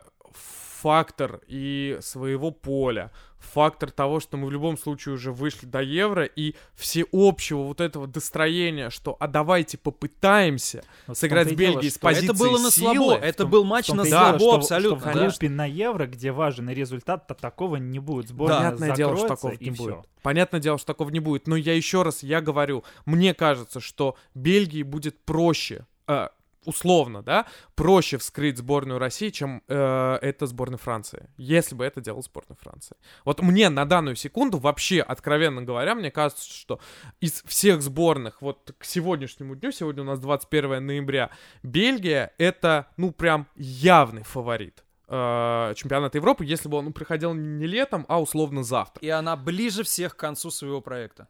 [0.82, 6.24] фактор и своего поля, фактор того, что мы в любом случае уже вышли до евро,
[6.24, 11.82] и всеобщего вот этого достроения, что а давайте попытаемся в сыграть том-то с и дело,
[11.90, 12.94] с позиции это было на силы.
[12.94, 13.14] слабо.
[13.14, 14.98] Это том- был матч на дело, слабо что- абсолютно.
[15.00, 15.20] Что в да.
[15.28, 18.28] группе на евро, где важен результат, то такого не будет.
[18.28, 19.84] Сборная Понятное дело, что такого не всё.
[19.84, 20.08] будет.
[20.22, 21.46] Понятное дело, что такого не будет.
[21.46, 26.28] Но я еще раз, я говорю, мне кажется, что Бельгии будет проще, э,
[26.68, 31.30] условно, да, проще вскрыть сборную России, чем э, это сборная Франции.
[31.38, 32.96] Если бы это делала сборная Франции.
[33.24, 36.78] Вот мне на данную секунду, вообще, откровенно говоря, мне кажется, что
[37.20, 41.30] из всех сборных, вот к сегодняшнему дню, сегодня у нас 21 ноября,
[41.62, 48.04] Бельгия это, ну, прям явный фаворит э, чемпионата Европы, если бы он приходил не летом,
[48.08, 49.00] а условно завтра.
[49.00, 51.28] И она ближе всех к концу своего проекта.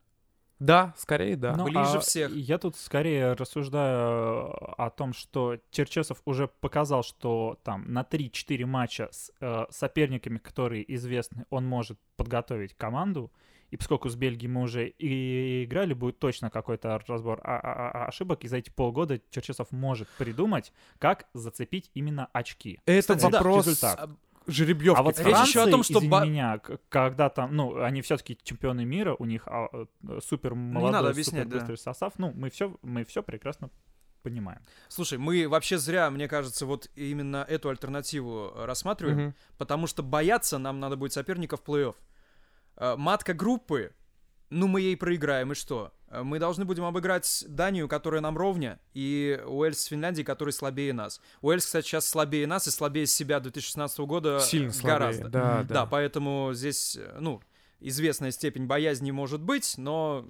[0.59, 1.55] Да, скорее да.
[1.57, 2.35] Ну, Ближе а всех.
[2.35, 8.67] Я тут скорее рассуждаю э, о том, что Черчесов уже показал, что там на 3-4
[8.67, 13.31] матча с э, соперниками, которые известны, он может подготовить команду.
[13.71, 18.07] И поскольку с Бельгией мы уже и играли, будет точно какой-то разбор а- а- а-
[18.07, 18.43] ошибок.
[18.45, 22.81] И за эти полгода Черчесов может придумать, как зацепить именно очки.
[22.87, 24.11] Это Кстати, да, вопрос результат.
[24.49, 24.99] Жеребьевки.
[24.99, 25.33] А вот Речь Франции.
[25.53, 29.15] Франция, еще о том, что извини ба- меня, когда там, ну, они все-таки чемпионы мира,
[29.19, 31.83] у них а, э, супер молодой, надо объяснять, супер быстрый да.
[31.83, 33.71] состав, ну, мы все, мы все прекрасно
[34.23, 34.61] понимаем.
[34.89, 39.35] Слушай, мы вообще зря, мне кажется, вот именно эту альтернативу рассматриваем, Мгм.
[39.59, 41.95] потому что бояться нам надо будет соперников в плей-офф.
[42.77, 43.93] Э, Матка группы,
[44.51, 45.93] ну мы ей проиграем, и что?
[46.09, 50.93] Э, Мы должны будем обыграть Данию, которая нам ровня, и Уэльс с Финляндией, который слабее
[50.93, 51.21] нас.
[51.43, 54.99] Уэльс, кстати, сейчас слабее нас и слабее себя 2016 года Сильно слабее.
[54.99, 55.29] гораздо.
[55.29, 55.67] Да, Мгм.
[55.69, 55.75] да.
[55.75, 57.41] Да, поэтому здесь, э, ну,
[57.81, 60.27] известная степень боязни может быть, но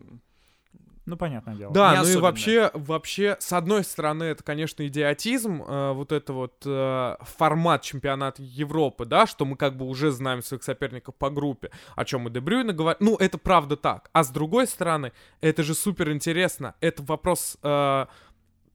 [1.09, 1.73] Ну, понятное дело.
[1.73, 2.23] Да, Не ну и особенно.
[2.23, 8.43] вообще, вообще, с одной стороны, это, конечно, идиотизм, э, вот это вот э, формат чемпионата
[8.43, 12.31] Европы, да, что мы как бы уже знаем своих соперников по группе, о чем и
[12.31, 13.01] Дебрюйна говорит.
[13.01, 14.11] Ну, это правда так.
[14.13, 16.75] А с другой стороны, это же супер интересно.
[16.81, 18.07] Это вопрос э,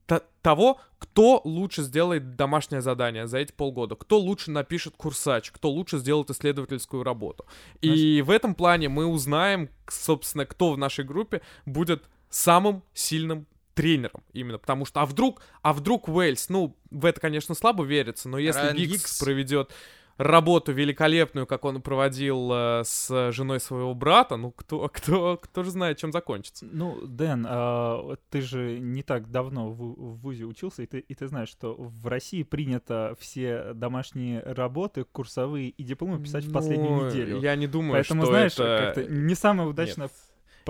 [0.06, 5.70] т- того, кто лучше сделает домашнее задание за эти полгода, кто лучше напишет курсач, кто
[5.70, 7.46] лучше сделает исследовательскую работу.
[7.80, 14.22] И в этом плане мы узнаем, собственно, кто в нашей группе будет самым сильным тренером
[14.32, 18.38] именно, потому что, а вдруг, а вдруг Уэльс, ну, в это, конечно, слабо верится, но
[18.38, 19.72] если Райан Гикс, проведет
[20.16, 25.70] работу великолепную, как он проводил э, с женой своего брата, ну, кто, кто, кто же
[25.70, 26.66] знает, чем закончится.
[26.70, 31.14] Ну, Дэн, а, ты же не так давно в, в ВУЗе учился, и ты, и
[31.14, 36.92] ты знаешь, что в России принято все домашние работы, курсовые и дипломы писать в последнюю
[36.92, 37.40] Ну, неделю.
[37.40, 38.94] Я не думаю, Поэтому, что знаешь, это...
[38.94, 40.12] как-то не самая удачная Нет.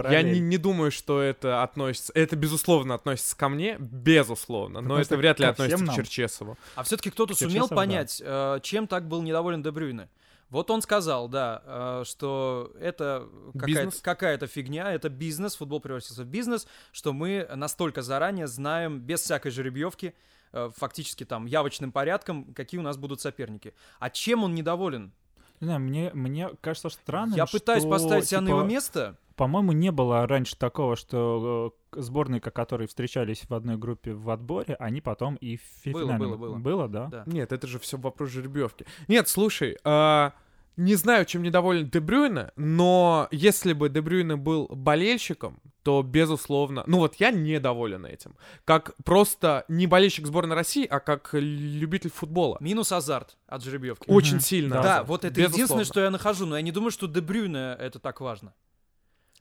[0.03, 2.13] Я не, не думаю, что это относится...
[2.15, 5.95] Это, безусловно, относится ко мне, безусловно, но это вряд ли относится к.
[5.95, 6.59] Черчесову.
[6.75, 10.09] А все-таки кто-то сумел понять, э, чем так был недоволен Дебрюйне.
[10.51, 13.29] Вот он сказал, да, э, что это
[13.59, 19.23] какая-то, какая-то фигня, это бизнес, футбол превратился в бизнес, что мы настолько заранее знаем, без
[19.23, 20.15] всякой жеребьевки,
[20.53, 23.75] э, фактически там явочным порядком, какие у нас будут соперники.
[23.99, 25.13] А чем он недоволен?
[25.61, 29.17] Не знаю, мне, мне кажется странным, Я пытаюсь что, поставить себя на типа, его место.
[29.37, 34.31] По-моему, не было раньше такого, что э, сборные, ко- которые встречались в одной группе в
[34.31, 36.19] отборе, они потом и в Было, финале...
[36.19, 36.57] было, было.
[36.57, 37.07] Было, да?
[37.07, 37.23] Да.
[37.27, 38.87] Нет, это же все вопрос жеребьевки.
[39.09, 40.33] Нет, слушай, а,
[40.77, 46.83] не знаю, чем недоволен Дебрюйна, но если бы Дебрюйна был болельщиком, то, безусловно...
[46.87, 48.37] Ну вот я недоволен этим.
[48.65, 52.57] Как просто не болельщик сборной России, а как любитель футбола.
[52.61, 54.09] Минус азарт от жеребьевки.
[54.09, 54.41] Очень Мгм.
[54.41, 54.81] сильно.
[54.83, 55.55] Да, вот это Безусловно.
[55.55, 58.55] единственное, что я нахожу, но я не думаю, что Дебрюйне это так важно.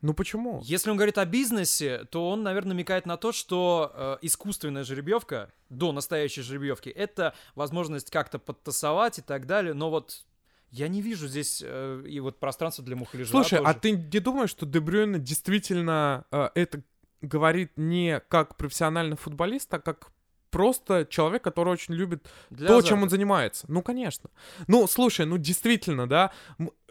[0.04, 0.62] Ну почему?
[0.66, 5.50] Если он говорит о бизнесе, то он, наверное, намекает на то, что э, искусственная жеребьевка
[5.70, 9.74] до настоящей жеребьевки это возможность как-то подтасовать и так далее.
[9.74, 10.26] Но вот
[10.72, 13.32] я не вижу здесь э, и вот пространства для мухляжа.
[13.32, 13.80] Слушай, а тоже.
[13.80, 16.84] ты не думаешь, что Дебрюйна действительно э, это
[17.22, 20.12] говорит не как профессиональный футболист, а как
[20.54, 22.88] просто человек, который очень любит Для то, азарта.
[22.90, 23.66] чем он занимается.
[23.68, 24.30] Ну, конечно.
[24.68, 26.32] Ну, слушай, ну действительно, да,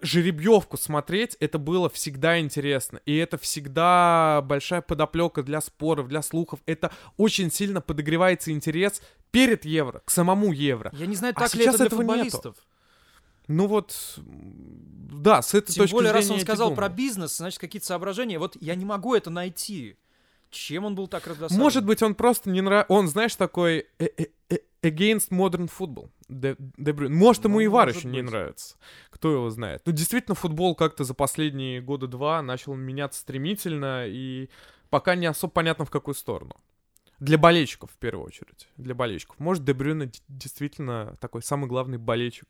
[0.03, 3.01] жеребьевку смотреть, это было всегда интересно.
[3.07, 6.61] И это всегда большая подоплека для споров, для слухов.
[6.67, 10.93] Это очень сильно подогревается интерес перед евро, к самому евро.
[10.95, 12.13] Я не знаю, А так ли сейчас это для этого нету.
[12.13, 12.57] футболистов.
[13.49, 16.89] Ну вот, да, с этой Тем точки более, зрения раз он я и сказал про
[16.89, 18.39] бизнес, значит, какие-то соображения.
[18.39, 19.97] Вот я не могу это найти.
[20.53, 21.61] Чем он был так раздосадован?
[21.63, 22.93] Может быть, он просто не нравится.
[22.93, 26.11] Он, знаешь, такой э- э- э- against modern football.
[26.29, 26.93] Де- Де.
[26.93, 28.31] Может, ему Ну, и Вар еще не быть.
[28.31, 28.77] нравится.
[29.11, 29.83] Кто его знает.
[29.87, 34.49] Ну, действительно, футбол как-то за последние года два начал меняться стремительно, и
[34.91, 36.55] пока не особо понятно, в какую сторону.
[37.19, 38.69] Для болельщиков, в первую очередь.
[38.77, 39.39] Для болельщиков.
[39.39, 42.49] Может, Де Брюйне д- действительно такой самый главный болельщик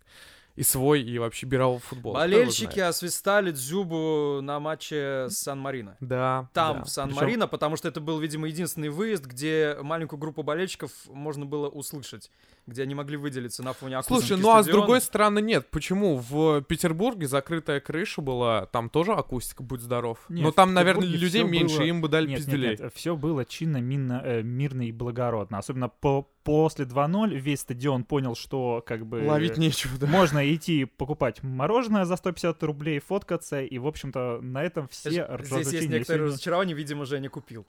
[0.55, 2.15] и свой, и вообще бирал футбол.
[2.15, 5.97] Болельщики освистали Дзюбу на матче с Сан-Марино.
[6.01, 6.49] Да.
[6.53, 6.85] Там, да.
[6.85, 11.69] в Сан-Марино, потому что это был, видимо, единственный выезд, где маленькую группу болельщиков можно было
[11.69, 12.31] услышать,
[12.67, 14.81] где они могли выделиться на фоне акустики Слушай, ну а с стадиона.
[14.83, 15.69] другой стороны нет.
[15.71, 16.17] Почему?
[16.17, 20.19] В Петербурге закрытая крыша была, там тоже акустика, будь здоров.
[20.29, 22.71] Не, Но там, наверное, людей меньше, было- им бы дали Нет, пизделей.
[22.71, 25.59] нет, нет, все было чинно, минно, э, мирно и благородно.
[25.59, 29.23] Особенно по, после 2-0 весь стадион понял, что как бы...
[29.27, 30.07] Ловить нечего, да.
[30.07, 35.73] Можно идти покупать мороженое за 150 рублей, фоткаться, и, в общем-то, на этом все Здесь
[35.73, 37.67] есть некоторое сегодня- разочарование, видимо, Женя купил.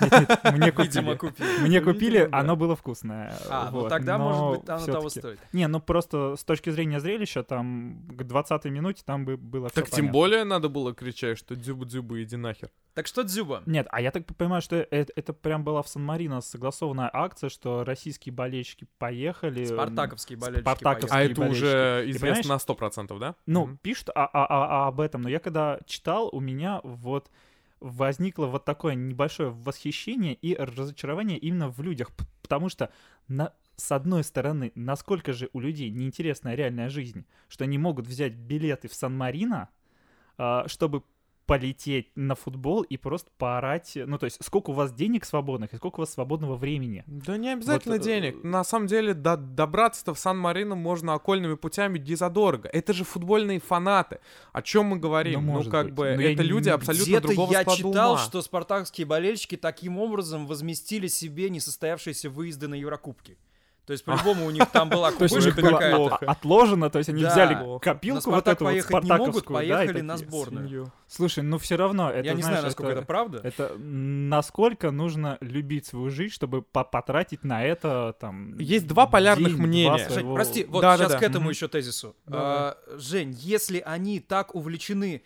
[0.00, 1.16] Мне Видимо, купили.
[1.16, 1.46] купил.
[1.60, 3.34] Мне купили, оно было вкусное.
[3.48, 5.38] А, ну тогда, может быть, оно того стоит.
[5.52, 9.90] Не, ну просто с точки зрения зрелища, там к 20-й минуте там бы было Так
[9.90, 12.70] тем более надо было кричать, что дзюба-дзюба, иди нахер.
[12.94, 13.62] Так что Дзюба?
[13.66, 17.84] Нет, а я так понимаю, что это, это прям была в Сан-Марино согласованная акция, что
[17.84, 19.64] российские болельщики поехали.
[19.64, 21.64] Спартаковские болельщики Спартаковские А это болельщики.
[21.64, 23.34] уже известно на 100%, да?
[23.46, 23.78] Ну, Мгм.
[23.78, 27.30] пишут а- а- а- а об этом, но я когда читал, у меня вот
[27.80, 32.10] возникло вот такое небольшое восхищение и разочарование именно в людях,
[32.42, 32.90] потому что
[33.26, 38.34] на, с одной стороны, насколько же у людей неинтересная реальная жизнь, что они могут взять
[38.34, 39.68] билеты в Сан-Марино,
[40.38, 41.02] а, чтобы
[41.46, 43.92] полететь на футбол и просто поорать.
[43.96, 47.04] Ну, то есть, сколько у вас денег свободных и сколько у вас свободного времени.
[47.06, 48.42] Да не обязательно Вот, э, денег.
[48.44, 52.68] На самом деле, до- добраться-то в Сан-Марино можно окольными путями незадорого.
[52.72, 54.20] Это же футбольные фанаты.
[54.52, 55.44] О чем мы говорим?
[55.46, 55.94] Ну, Ну, как быть.
[55.94, 58.18] бы, Но я это не- люди абсолютно Где-то другого я читал, ума.
[58.18, 63.36] что спартакские болельщики таким образом возместили себе несостоявшиеся выезды на Еврокубки.
[63.86, 66.16] То есть, по-любому, у них там была кубышка было какая-то.
[66.26, 70.16] отложено, то есть они взяли копилку вот эту вот поехать не могут, спартаковскую, поехали на
[70.16, 70.92] сборную.
[71.06, 73.40] Слушай, ну все равно, это, Я не знаю, насколько это правда.
[73.42, 78.56] Это насколько нужно любить свою жизнь, чтобы по- потратить на это там.
[78.58, 80.08] Есть два полярных мнения.
[80.08, 82.16] Жень, прости, вот сейчас к этому еще тезису.
[82.26, 85.22] А, Жень, если они так увлечены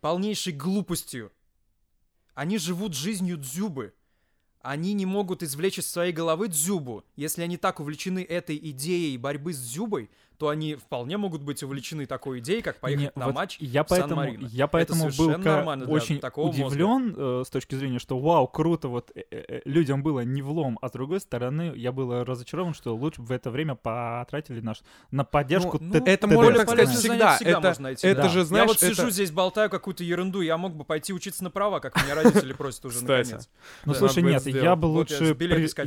[0.00, 1.30] полнейшей глупостью,
[2.34, 3.92] они живут жизнью дзюбы,
[4.62, 7.04] они не могут извлечь из своей головы дзюбу.
[7.16, 12.06] Если они так увлечены этой идеей борьбы с дзюбой, то они вполне могут быть увлечены
[12.06, 14.46] такой идеей, как поехать Не, на вот матч я в поэтому, Сан-Марино.
[14.50, 16.62] я поэтому был совершенно ка- нормально для очень такого мозга.
[16.64, 20.78] удивлен э, с точки зрения, что вау, круто, вот э, э, людям было не влом,
[20.80, 24.78] а с другой стороны, я был разочарован, что лучше бы в это время потратили наш
[25.10, 27.36] на поддержку Ну, Т- это можно, так сказать, всегда.
[27.36, 28.06] всегда Это- можно найти.
[28.06, 28.28] это Да.
[28.30, 31.44] же, я знаешь, вот сижу это- здесь, болтаю какую-то ерунду, я мог бы пойти учиться
[31.44, 33.50] на права, как меня родители просят уже наконец.
[33.84, 35.36] Ну слушай, нет, я бы Вот я лучше,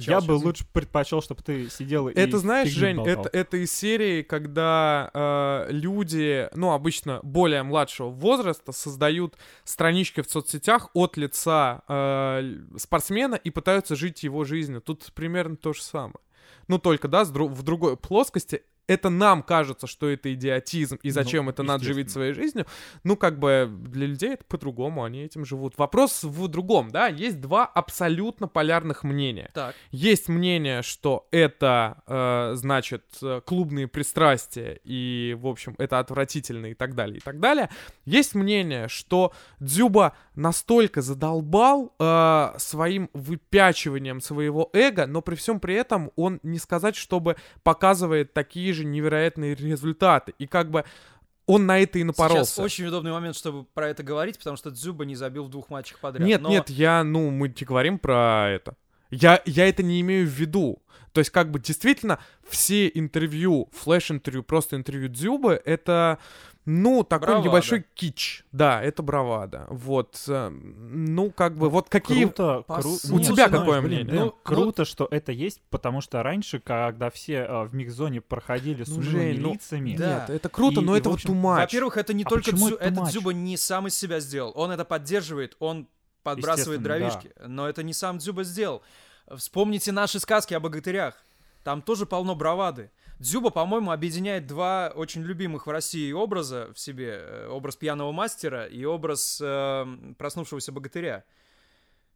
[0.07, 4.21] я бы лучше предпочел, чтобы ты сидел и Это, знаешь, Жень, это, это из серии,
[4.43, 12.59] когда э, люди, ну, обычно более младшего возраста, создают странички в соцсетях от лица э,
[12.77, 14.81] спортсмена и пытаются жить его жизнью.
[14.81, 16.19] Тут примерно то же самое.
[16.67, 18.63] Ну, только, да, дру- в другой плоскости.
[18.87, 22.65] Это нам кажется, что это идиотизм, и Ну, зачем это надо живить своей жизнью.
[23.03, 25.77] Ну, как бы для людей это по-другому, они этим живут.
[25.77, 29.51] Вопрос в другом, да, есть два абсолютно полярных мнения.
[29.53, 29.75] Так.
[29.91, 36.73] Есть мнение, что это, э, значит, э, клубные пристрастия, и, в общем, это отвратительно и
[36.73, 37.69] так далее, и так далее.
[38.05, 45.75] Есть мнение, что Дзюба настолько задолбал э, своим выпячиванием своего эго, но при всем при
[45.75, 50.33] этом он не сказать, чтобы показывает такие же невероятные результаты.
[50.37, 50.83] И как бы
[51.45, 52.51] он на это и напоролся.
[52.51, 55.69] Сейчас очень удобный момент, чтобы про это говорить, потому что Дзюба не забил в двух
[55.69, 56.25] матчах подряд.
[56.25, 58.75] Нет, Но нет, я, ну, мы не говорим про это.
[59.09, 60.81] Я, я это не имею в виду.
[61.11, 66.17] То есть, как бы, действительно, все интервью, флеш-интервью, просто интервью Дзюбы, это,
[66.65, 67.47] ну, такой Бравада.
[67.49, 68.45] небольшой кич.
[68.51, 69.65] Да, это бравада.
[69.69, 72.23] Вот, э, ну, как бы, вот какие...
[72.25, 74.13] Круто, кру- ну, У тебя знаешь, какое блин, мнение?
[74.13, 78.83] Дэн, Ну, круто, что это есть, потому что раньше, когда все э, в микс-зоне проходили
[78.83, 80.19] с Ну, унылыми Жень, ну, лицами, да.
[80.21, 81.57] Нет, это круто, И- но и, это вот общем, too much.
[81.61, 83.11] Во-первых, это не А только Дзю- это этот матч?
[83.11, 84.53] Дзюба не сам из себя сделал.
[84.55, 85.87] Он это поддерживает, он
[86.23, 87.31] подбрасывает дровишки.
[87.45, 88.81] Но это не сам Дзюба сделал.
[89.35, 91.15] Вспомните наши сказки о богатырях.
[91.63, 92.91] Там тоже полно бравады.
[93.23, 97.19] Дзюба, по-моему, объединяет два очень любимых в России образа в себе.
[97.21, 101.23] Э, Образ пьяного мастера и образ э, проснувшегося богатыря.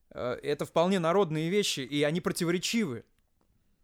[0.10, 3.06] Э, Это вполне народные вещи, и они противоречивы.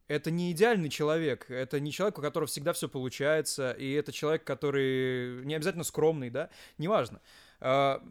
[0.10, 4.44] Это не идеальный человек, это не человек, у которого всегда все получается, и это человек,
[4.44, 7.22] который не обязательно скромный, да, неважно.
[7.62, 8.04] А,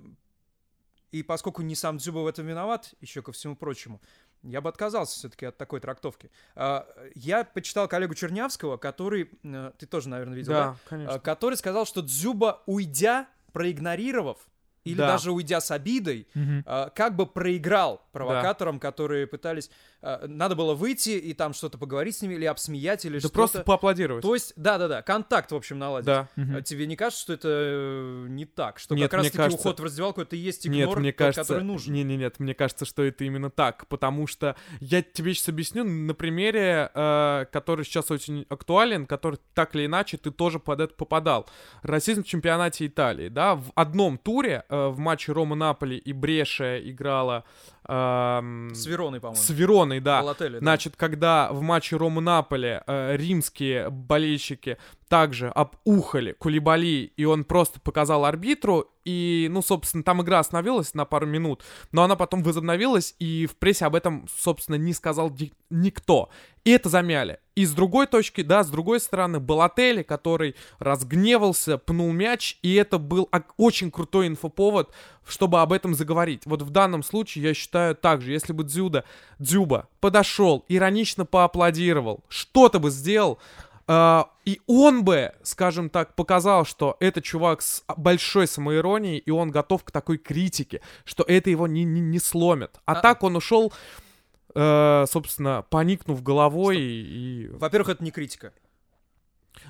[1.10, 4.00] И поскольку не сам Дзюба в этом виноват, еще ко всему прочему,
[4.42, 6.30] я бы отказался все-таки от такой трактовки.
[6.54, 10.64] А, Я почитал коллегу Чернявского, который, э, ты тоже, наверное, видел, да?
[10.70, 11.14] Да, конечно.
[11.14, 14.38] А, который сказал, что Дзюба, уйдя, проигнорировав,
[14.84, 15.06] или Да.
[15.08, 16.26] даже уйдя с обидой,
[16.66, 19.70] а, как бы проиграл провокаторам, которые пытались...
[20.02, 23.34] а, Надо было выйти и там что-то поговорить с ними, или обсмеять, или Да что-то.
[23.34, 24.22] просто поаплодировать.
[24.22, 26.06] То есть, да-да-да, контакт, в общем, наладить.
[26.06, 26.28] Да.
[26.36, 28.78] А Тебе не кажется, что это э, не так?
[28.78, 30.98] Что Нет, как раз мне таки кажется- уход в раздевалку это и есть Нет, игнор,
[31.00, 31.92] мне тот, кажется, который нужен?
[31.94, 35.84] не, не, нет, мне кажется, что это именно так, потому что я тебе сейчас объясню
[35.84, 40.94] на примере, э, который сейчас очень актуален, который так или иначе ты тоже под это
[40.94, 41.48] попадал.
[41.82, 46.78] Расизм в чемпионате Италии, да, в одном туре э, в матче Рома Наполи и Бреша
[46.80, 47.44] играла
[47.88, 49.42] эм, С Вероной, по-моему.
[49.42, 50.20] с Вероной, да.
[50.20, 50.58] Балотелли, да.
[50.60, 54.78] Значит, когда в матче Рома Наполи э, римские болельщики
[55.08, 61.04] также обухали Кулибали, и он просто показал арбитру, и, ну, собственно, там игра остановилась на
[61.04, 65.36] пару минут, но она потом возобновилась, и в прессе об этом, собственно, не сказал
[65.70, 66.30] никто.
[66.64, 67.40] И это замяли.
[67.56, 72.98] И с другой точки, да, с другой стороны, Балотелли, который разгневался, пнул мяч, и это
[72.98, 74.92] был очень крутой инфоповод,
[75.26, 76.42] чтобы об этом заговорить.
[76.46, 79.04] Вот в данном случае я считаю так же, если бы Дзюда,
[79.38, 83.38] Дзюба подошел, иронично поаплодировал, что-то бы сделал,
[83.88, 89.84] и он бы, скажем так, показал, что это чувак с большой самоиронией, и он готов
[89.84, 92.78] к такой критике, что это его не, не, не сломит.
[92.84, 93.72] А, А- так он ушел,
[94.54, 97.44] э, собственно, поникнув головой и...
[97.44, 98.52] и- Во-первых, это не критика.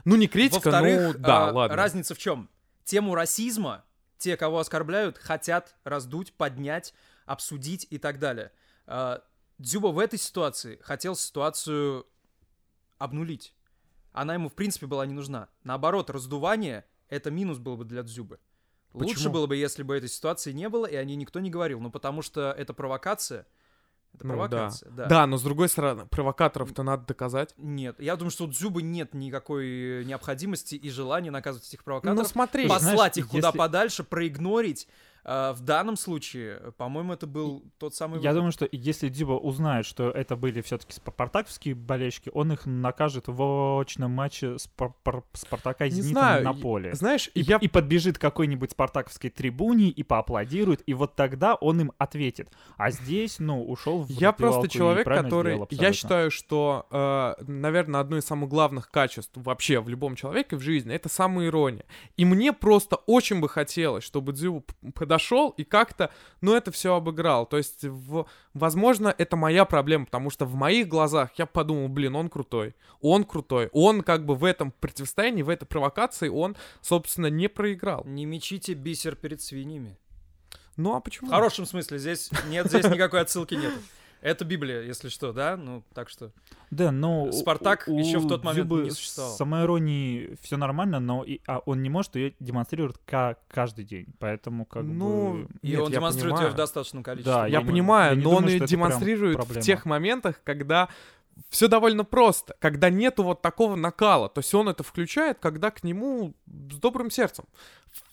[0.04, 1.76] Ну, не критика, ну, да, а, ладно.
[1.76, 2.48] разница в чем?
[2.84, 3.84] Тему расизма
[4.18, 6.94] те, кого оскорбляют, хотят раздуть, поднять,
[7.26, 8.52] обсудить и так далее.
[8.86, 9.22] А,
[9.58, 12.06] Дзюба в этой ситуации хотел ситуацию
[12.98, 13.54] обнулить.
[14.12, 15.48] Она ему, в принципе, была не нужна.
[15.64, 18.38] Наоборот, раздувание— это минус был бы для Дзюбы.
[18.92, 19.32] Лучше Почему?
[19.32, 21.80] было бы, если бы этой ситуации не было, и о ней никто не говорил.
[21.80, 23.46] Ну, потому что это провокация.
[24.14, 24.48] Это Ну, да.
[24.48, 25.06] провокация, да.
[25.06, 27.54] Да, но с другой стороны, провокаторов-то надо доказать.
[27.56, 32.28] Нет, я думаю, что у Дзюбы нет никакой необходимости и желания наказывать этих Ну провокаторов.
[32.28, 34.86] смотри, Слушай, знаешь, послать их куда если- подальше, проигнорить.
[35.24, 38.34] А, в данном случае, по-моему, это был тот самый Я выход.
[38.34, 43.80] думаю, что если Дзюба узнает, что это были все-таки спартаковские болельщики, он их накажет в
[43.80, 46.94] очном матче Спар- Пар- Спартака Зенитом знаю, на и- поле.
[46.94, 51.80] знаешь, И, я и подбежит к какой-нибудь спартаковской трибуне и поаплодирует, и вот тогда он
[51.80, 52.50] им ответит.
[52.76, 55.52] А здесь, ну, ушел в Я просто и человек, который...
[55.54, 60.56] сделал Я считаю, что, э, наверное, одно из самых главных качеств вообще в любом человеке
[60.56, 61.84] в жизни— это самоирония.
[62.16, 66.10] И мне просто очень бы хотелось, чтобы Дзю п- подошел и как-то,
[66.40, 67.44] ну, это все обыграл.
[67.46, 72.16] То есть, в- возможно, это моя проблема, потому что в моих глазах я подумал, блин,
[72.16, 72.74] он крутой.
[73.02, 73.68] Он крутой.
[73.72, 78.04] Он как бы в этом противостоянии, в этой провокации, он, собственно, не проиграл.
[78.06, 79.98] Не мечите бисер перед свиньями.
[80.76, 81.28] Ну, а почему?
[81.28, 83.72] В хорошем смысле, здесь нет, здесь никакой отсылки нет.
[84.22, 85.56] Это Библия, если что, да?
[85.56, 86.30] Ну, так что...
[86.70, 89.32] Да, но Спартак у- ещё в тот момент Дзюбы не существовал.
[89.32, 94.06] С самоиронией все нормально, но и, а он не может ее демонстрировать ка- каждый день,
[94.20, 95.48] поэтому как Ну, бы...
[95.62, 96.52] И Нет, он я демонстрирует ее понимаю.
[96.52, 97.32] в достаточном количестве.
[97.32, 100.40] Да, Я не- понимаю, я но он думаю, ее это прям демонстрирует в тех моментах,
[100.44, 100.88] когда
[101.48, 104.28] все довольно просто, когда нету вот такого накала.
[104.28, 107.44] То есть он это включает, когда к нему с добрым сердцем.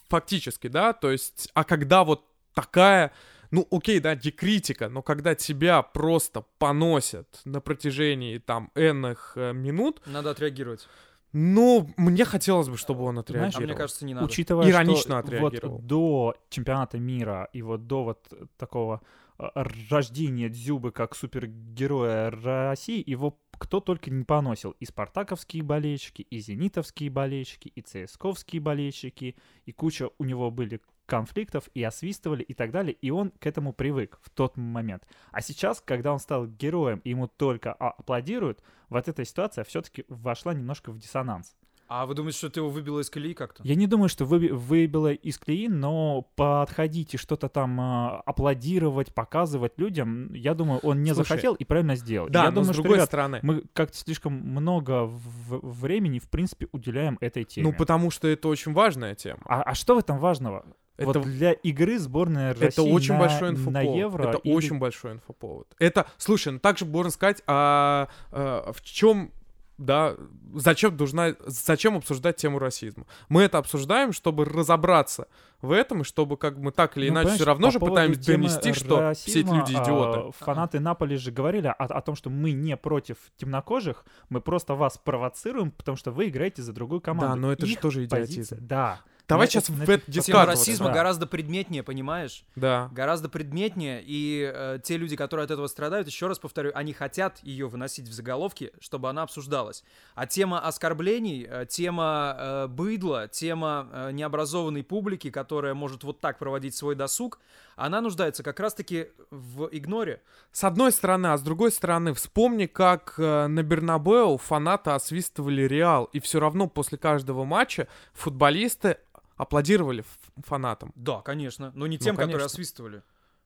[0.07, 3.11] Фактически, да, то есть, а когда вот такая,
[3.51, 10.01] ну окей, да, декритика, но когда тебя просто поносят на протяжении там энных э, минут,
[10.05, 10.87] Надо отреагировать.
[11.31, 13.65] ну, мне хотелось бы, чтобы он Знаешь, А отреагировал.
[13.67, 14.25] мне кажется, не надо.
[14.25, 15.75] Учитывая, Иронично что отреагировал.
[15.77, 18.27] вот до чемпионата мира и вот до вот
[18.57, 19.01] такого
[19.37, 19.43] э,
[19.89, 24.71] рождения Дзюбы как супергероя России, его кто только не поносил.
[24.79, 29.35] И спартаковские болельщики, и зенитовские болельщики, и цсковские болельщики,
[29.65, 30.79] и куча у него были
[31.09, 35.03] конфликтов, и освистывали, и так далее, и он к этому привык в тот момент.
[35.31, 40.05] А сейчас, когда он стал героем, и ему только а- аплодируют, вот эта ситуация все-таки
[40.07, 41.55] вошла немножко в диссонанс.
[41.91, 43.63] А вы думаете, что ты его выбило из колеи как-то?
[43.63, 49.11] Я не думаю, что вы, выбило из колеи, но подходить и что-то там а, аплодировать,
[49.11, 52.29] показывать людям, я думаю, он не Слушай, захотел и правильно сделал.
[52.29, 56.19] Да, я но думаю, с что, другой ребят, стороны, мы как-то слишком много в- времени,
[56.19, 57.67] в принципе, уделяем этой теме.
[57.67, 59.41] ну потому что это очень важная тема.
[59.45, 60.67] а, а что в этом важного?
[61.05, 63.95] Вот Это для игры сборной России Это очень на, большой на инфоповод.
[63.97, 65.67] Евро Это или- очень большой инфоповод.
[65.79, 69.31] Это, слушай, ну также можно сказать, а, а, в чем,
[69.77, 70.15] да,
[70.55, 73.05] зачем нужна, зачем обсуждать тему расизма?
[73.29, 75.27] Мы это обсуждаем, чтобы разобраться
[75.61, 78.25] в этом, и чтобы как мы так или Ну, иначе все равно по же пытаемся
[78.33, 80.19] донести, что все эти расизма, люди идиоты.
[80.19, 84.75] а, фанаты Наполи же говорили о, о том, что мы не против темнокожих, мы просто
[84.75, 87.27] вас провоцируем, потому что вы играете за другую команду.
[87.27, 88.57] Да, но это же Их тоже позиция- идиотизм.
[88.67, 88.99] Да.
[89.29, 90.93] Давай сейчас в это Тема расизма да.
[90.93, 92.43] гораздо предметнее, понимаешь?
[92.55, 92.89] Да.
[92.91, 97.39] Гораздо предметнее, и э, те люди, которые от этого страдают, еще раз повторю, они хотят
[97.43, 99.83] ее выносить в заголовки, чтобы она обсуждалась.
[100.15, 106.39] А тема оскорблений, э, тема э, быдла, тема э, необразованной публики, которая может вот так
[106.39, 107.39] проводить свой досуг,
[107.75, 110.21] она нуждается как раз-таки в игноре.
[110.51, 116.05] С одной стороны, а с другой стороны, вспомни, как э, на Бернабеу фанаты освистывали Реал,
[116.05, 118.97] и все равно после каждого матча футболисты
[119.39, 120.03] аплодировали
[120.45, 120.91] фанатам.
[120.95, 122.45] Да, конечно, но не Ну, тем, которые конечно.
[122.45, 123.01] освистывали.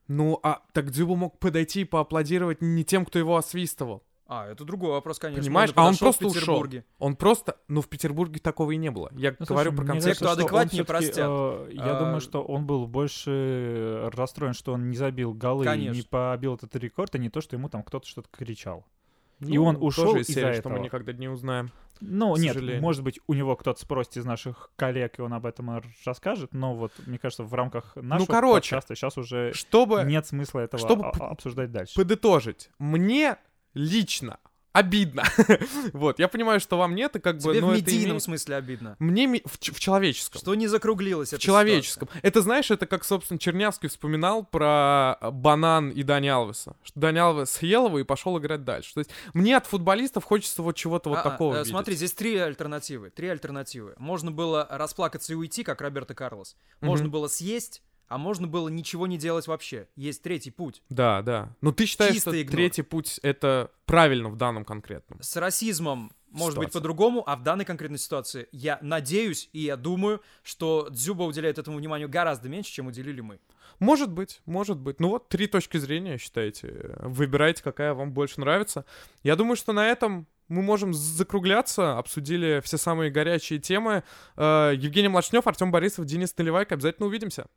[0.10, 4.04] Ну, а так Дзюба мог подойти и поаплодировать не тем, кто его освистывал.
[4.26, 5.44] А, это другой вопрос, конечно.
[5.44, 5.74] Понимаешь?
[5.74, 6.40] бы А он просто ушел.
[6.42, 6.86] Петербурге.
[6.98, 7.58] Он просто...
[7.68, 9.10] Ну, в Петербурге такого и не было.
[9.16, 10.18] Я Ну, говорю слушай, про мне концепт.
[10.18, 11.28] кто он адекватнее, простят.
[11.30, 15.70] э, я А, думаю, что он был больше расстроен, что он не забил голы и
[15.70, 16.04] не Конечно.
[16.10, 18.86] побил этот рекорд, а не то, что ему там кто-то что-то кричал.
[19.40, 20.74] И Ну, он ушел из-за серии, что этого.
[20.74, 21.72] мы никогда не узнаем.
[22.02, 22.82] Ну, нет, сожалению.
[22.82, 26.76] может быть, у него кто-то спросит из наших коллег, и он об этом расскажет, но
[26.76, 31.08] вот, мне кажется, в рамках нашего короче, подкаста сейчас уже Чтобы нет смысла этого чтобы
[31.08, 31.96] обсуждать дальше.
[31.96, 33.38] подытожить, мне
[33.74, 34.40] лично
[34.74, 35.24] обидно.
[35.94, 37.42] вот, я понимаю, что вам нет, и как бы...
[37.54, 38.96] Тебе ну, в это медийном имеет- смысле обидно.
[39.00, 40.42] Мне ми- в, в человеческом.
[40.42, 42.10] Что не закруглилось В человеческом.
[42.22, 46.76] Это, знаешь, это как, собственно, Чернявский вспоминал про э, Банан и Дани Алвеса.
[46.84, 48.94] Что Дани Алвес съел его и пошел играть дальше.
[48.96, 51.70] То есть мне от футболистов хочется вот чего-то вот А, а, такого видеть.
[51.70, 53.10] Смотри, здесь три альтернативы.
[53.12, 53.94] Три альтернативы.
[53.98, 56.56] Можно было расплакаться и уйти, как Роберто Карлос.
[56.82, 57.12] Можно Мгм.
[57.12, 59.88] было съесть, а можно было ничего не делать вообще.
[59.96, 60.82] Есть третий путь.
[60.90, 61.56] Да, да.
[61.62, 62.56] Но ты считаешь, Чисто что игнор.
[62.56, 65.22] третий путь— это правильно в данном конкретном?
[65.22, 70.22] С расизмом может быть по-другому, а в данной конкретной ситуации я надеюсь и я думаю,
[70.42, 73.40] что Дзюба уделяет этому вниманию гораздо меньше, чем уделили мы.
[73.80, 75.00] Может быть, может быть.
[75.00, 76.96] Ну вот, три точки зрения, считайте.
[77.00, 78.86] Выбирайте, какая вам больше нравится.
[79.24, 81.98] Я думаю, что на этом мы можем закругляться.
[81.98, 84.04] Обсудили все самые горячие темы.
[84.36, 86.76] Э, Евгений Млачнев, Артем Борисов, Денис Наливайко.
[86.76, 87.48] Обязательно увидимся.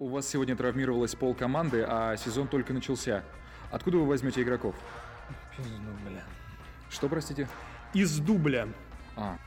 [0.00, 3.24] У вас сегодня травмировалась пол команды, а сезон только начался.
[3.72, 4.76] Откуда вы возьмете игроков?
[5.56, 6.22] Пизду, бля.
[6.88, 7.48] Что, простите?
[7.94, 8.68] Из дубля.
[9.16, 9.38] А,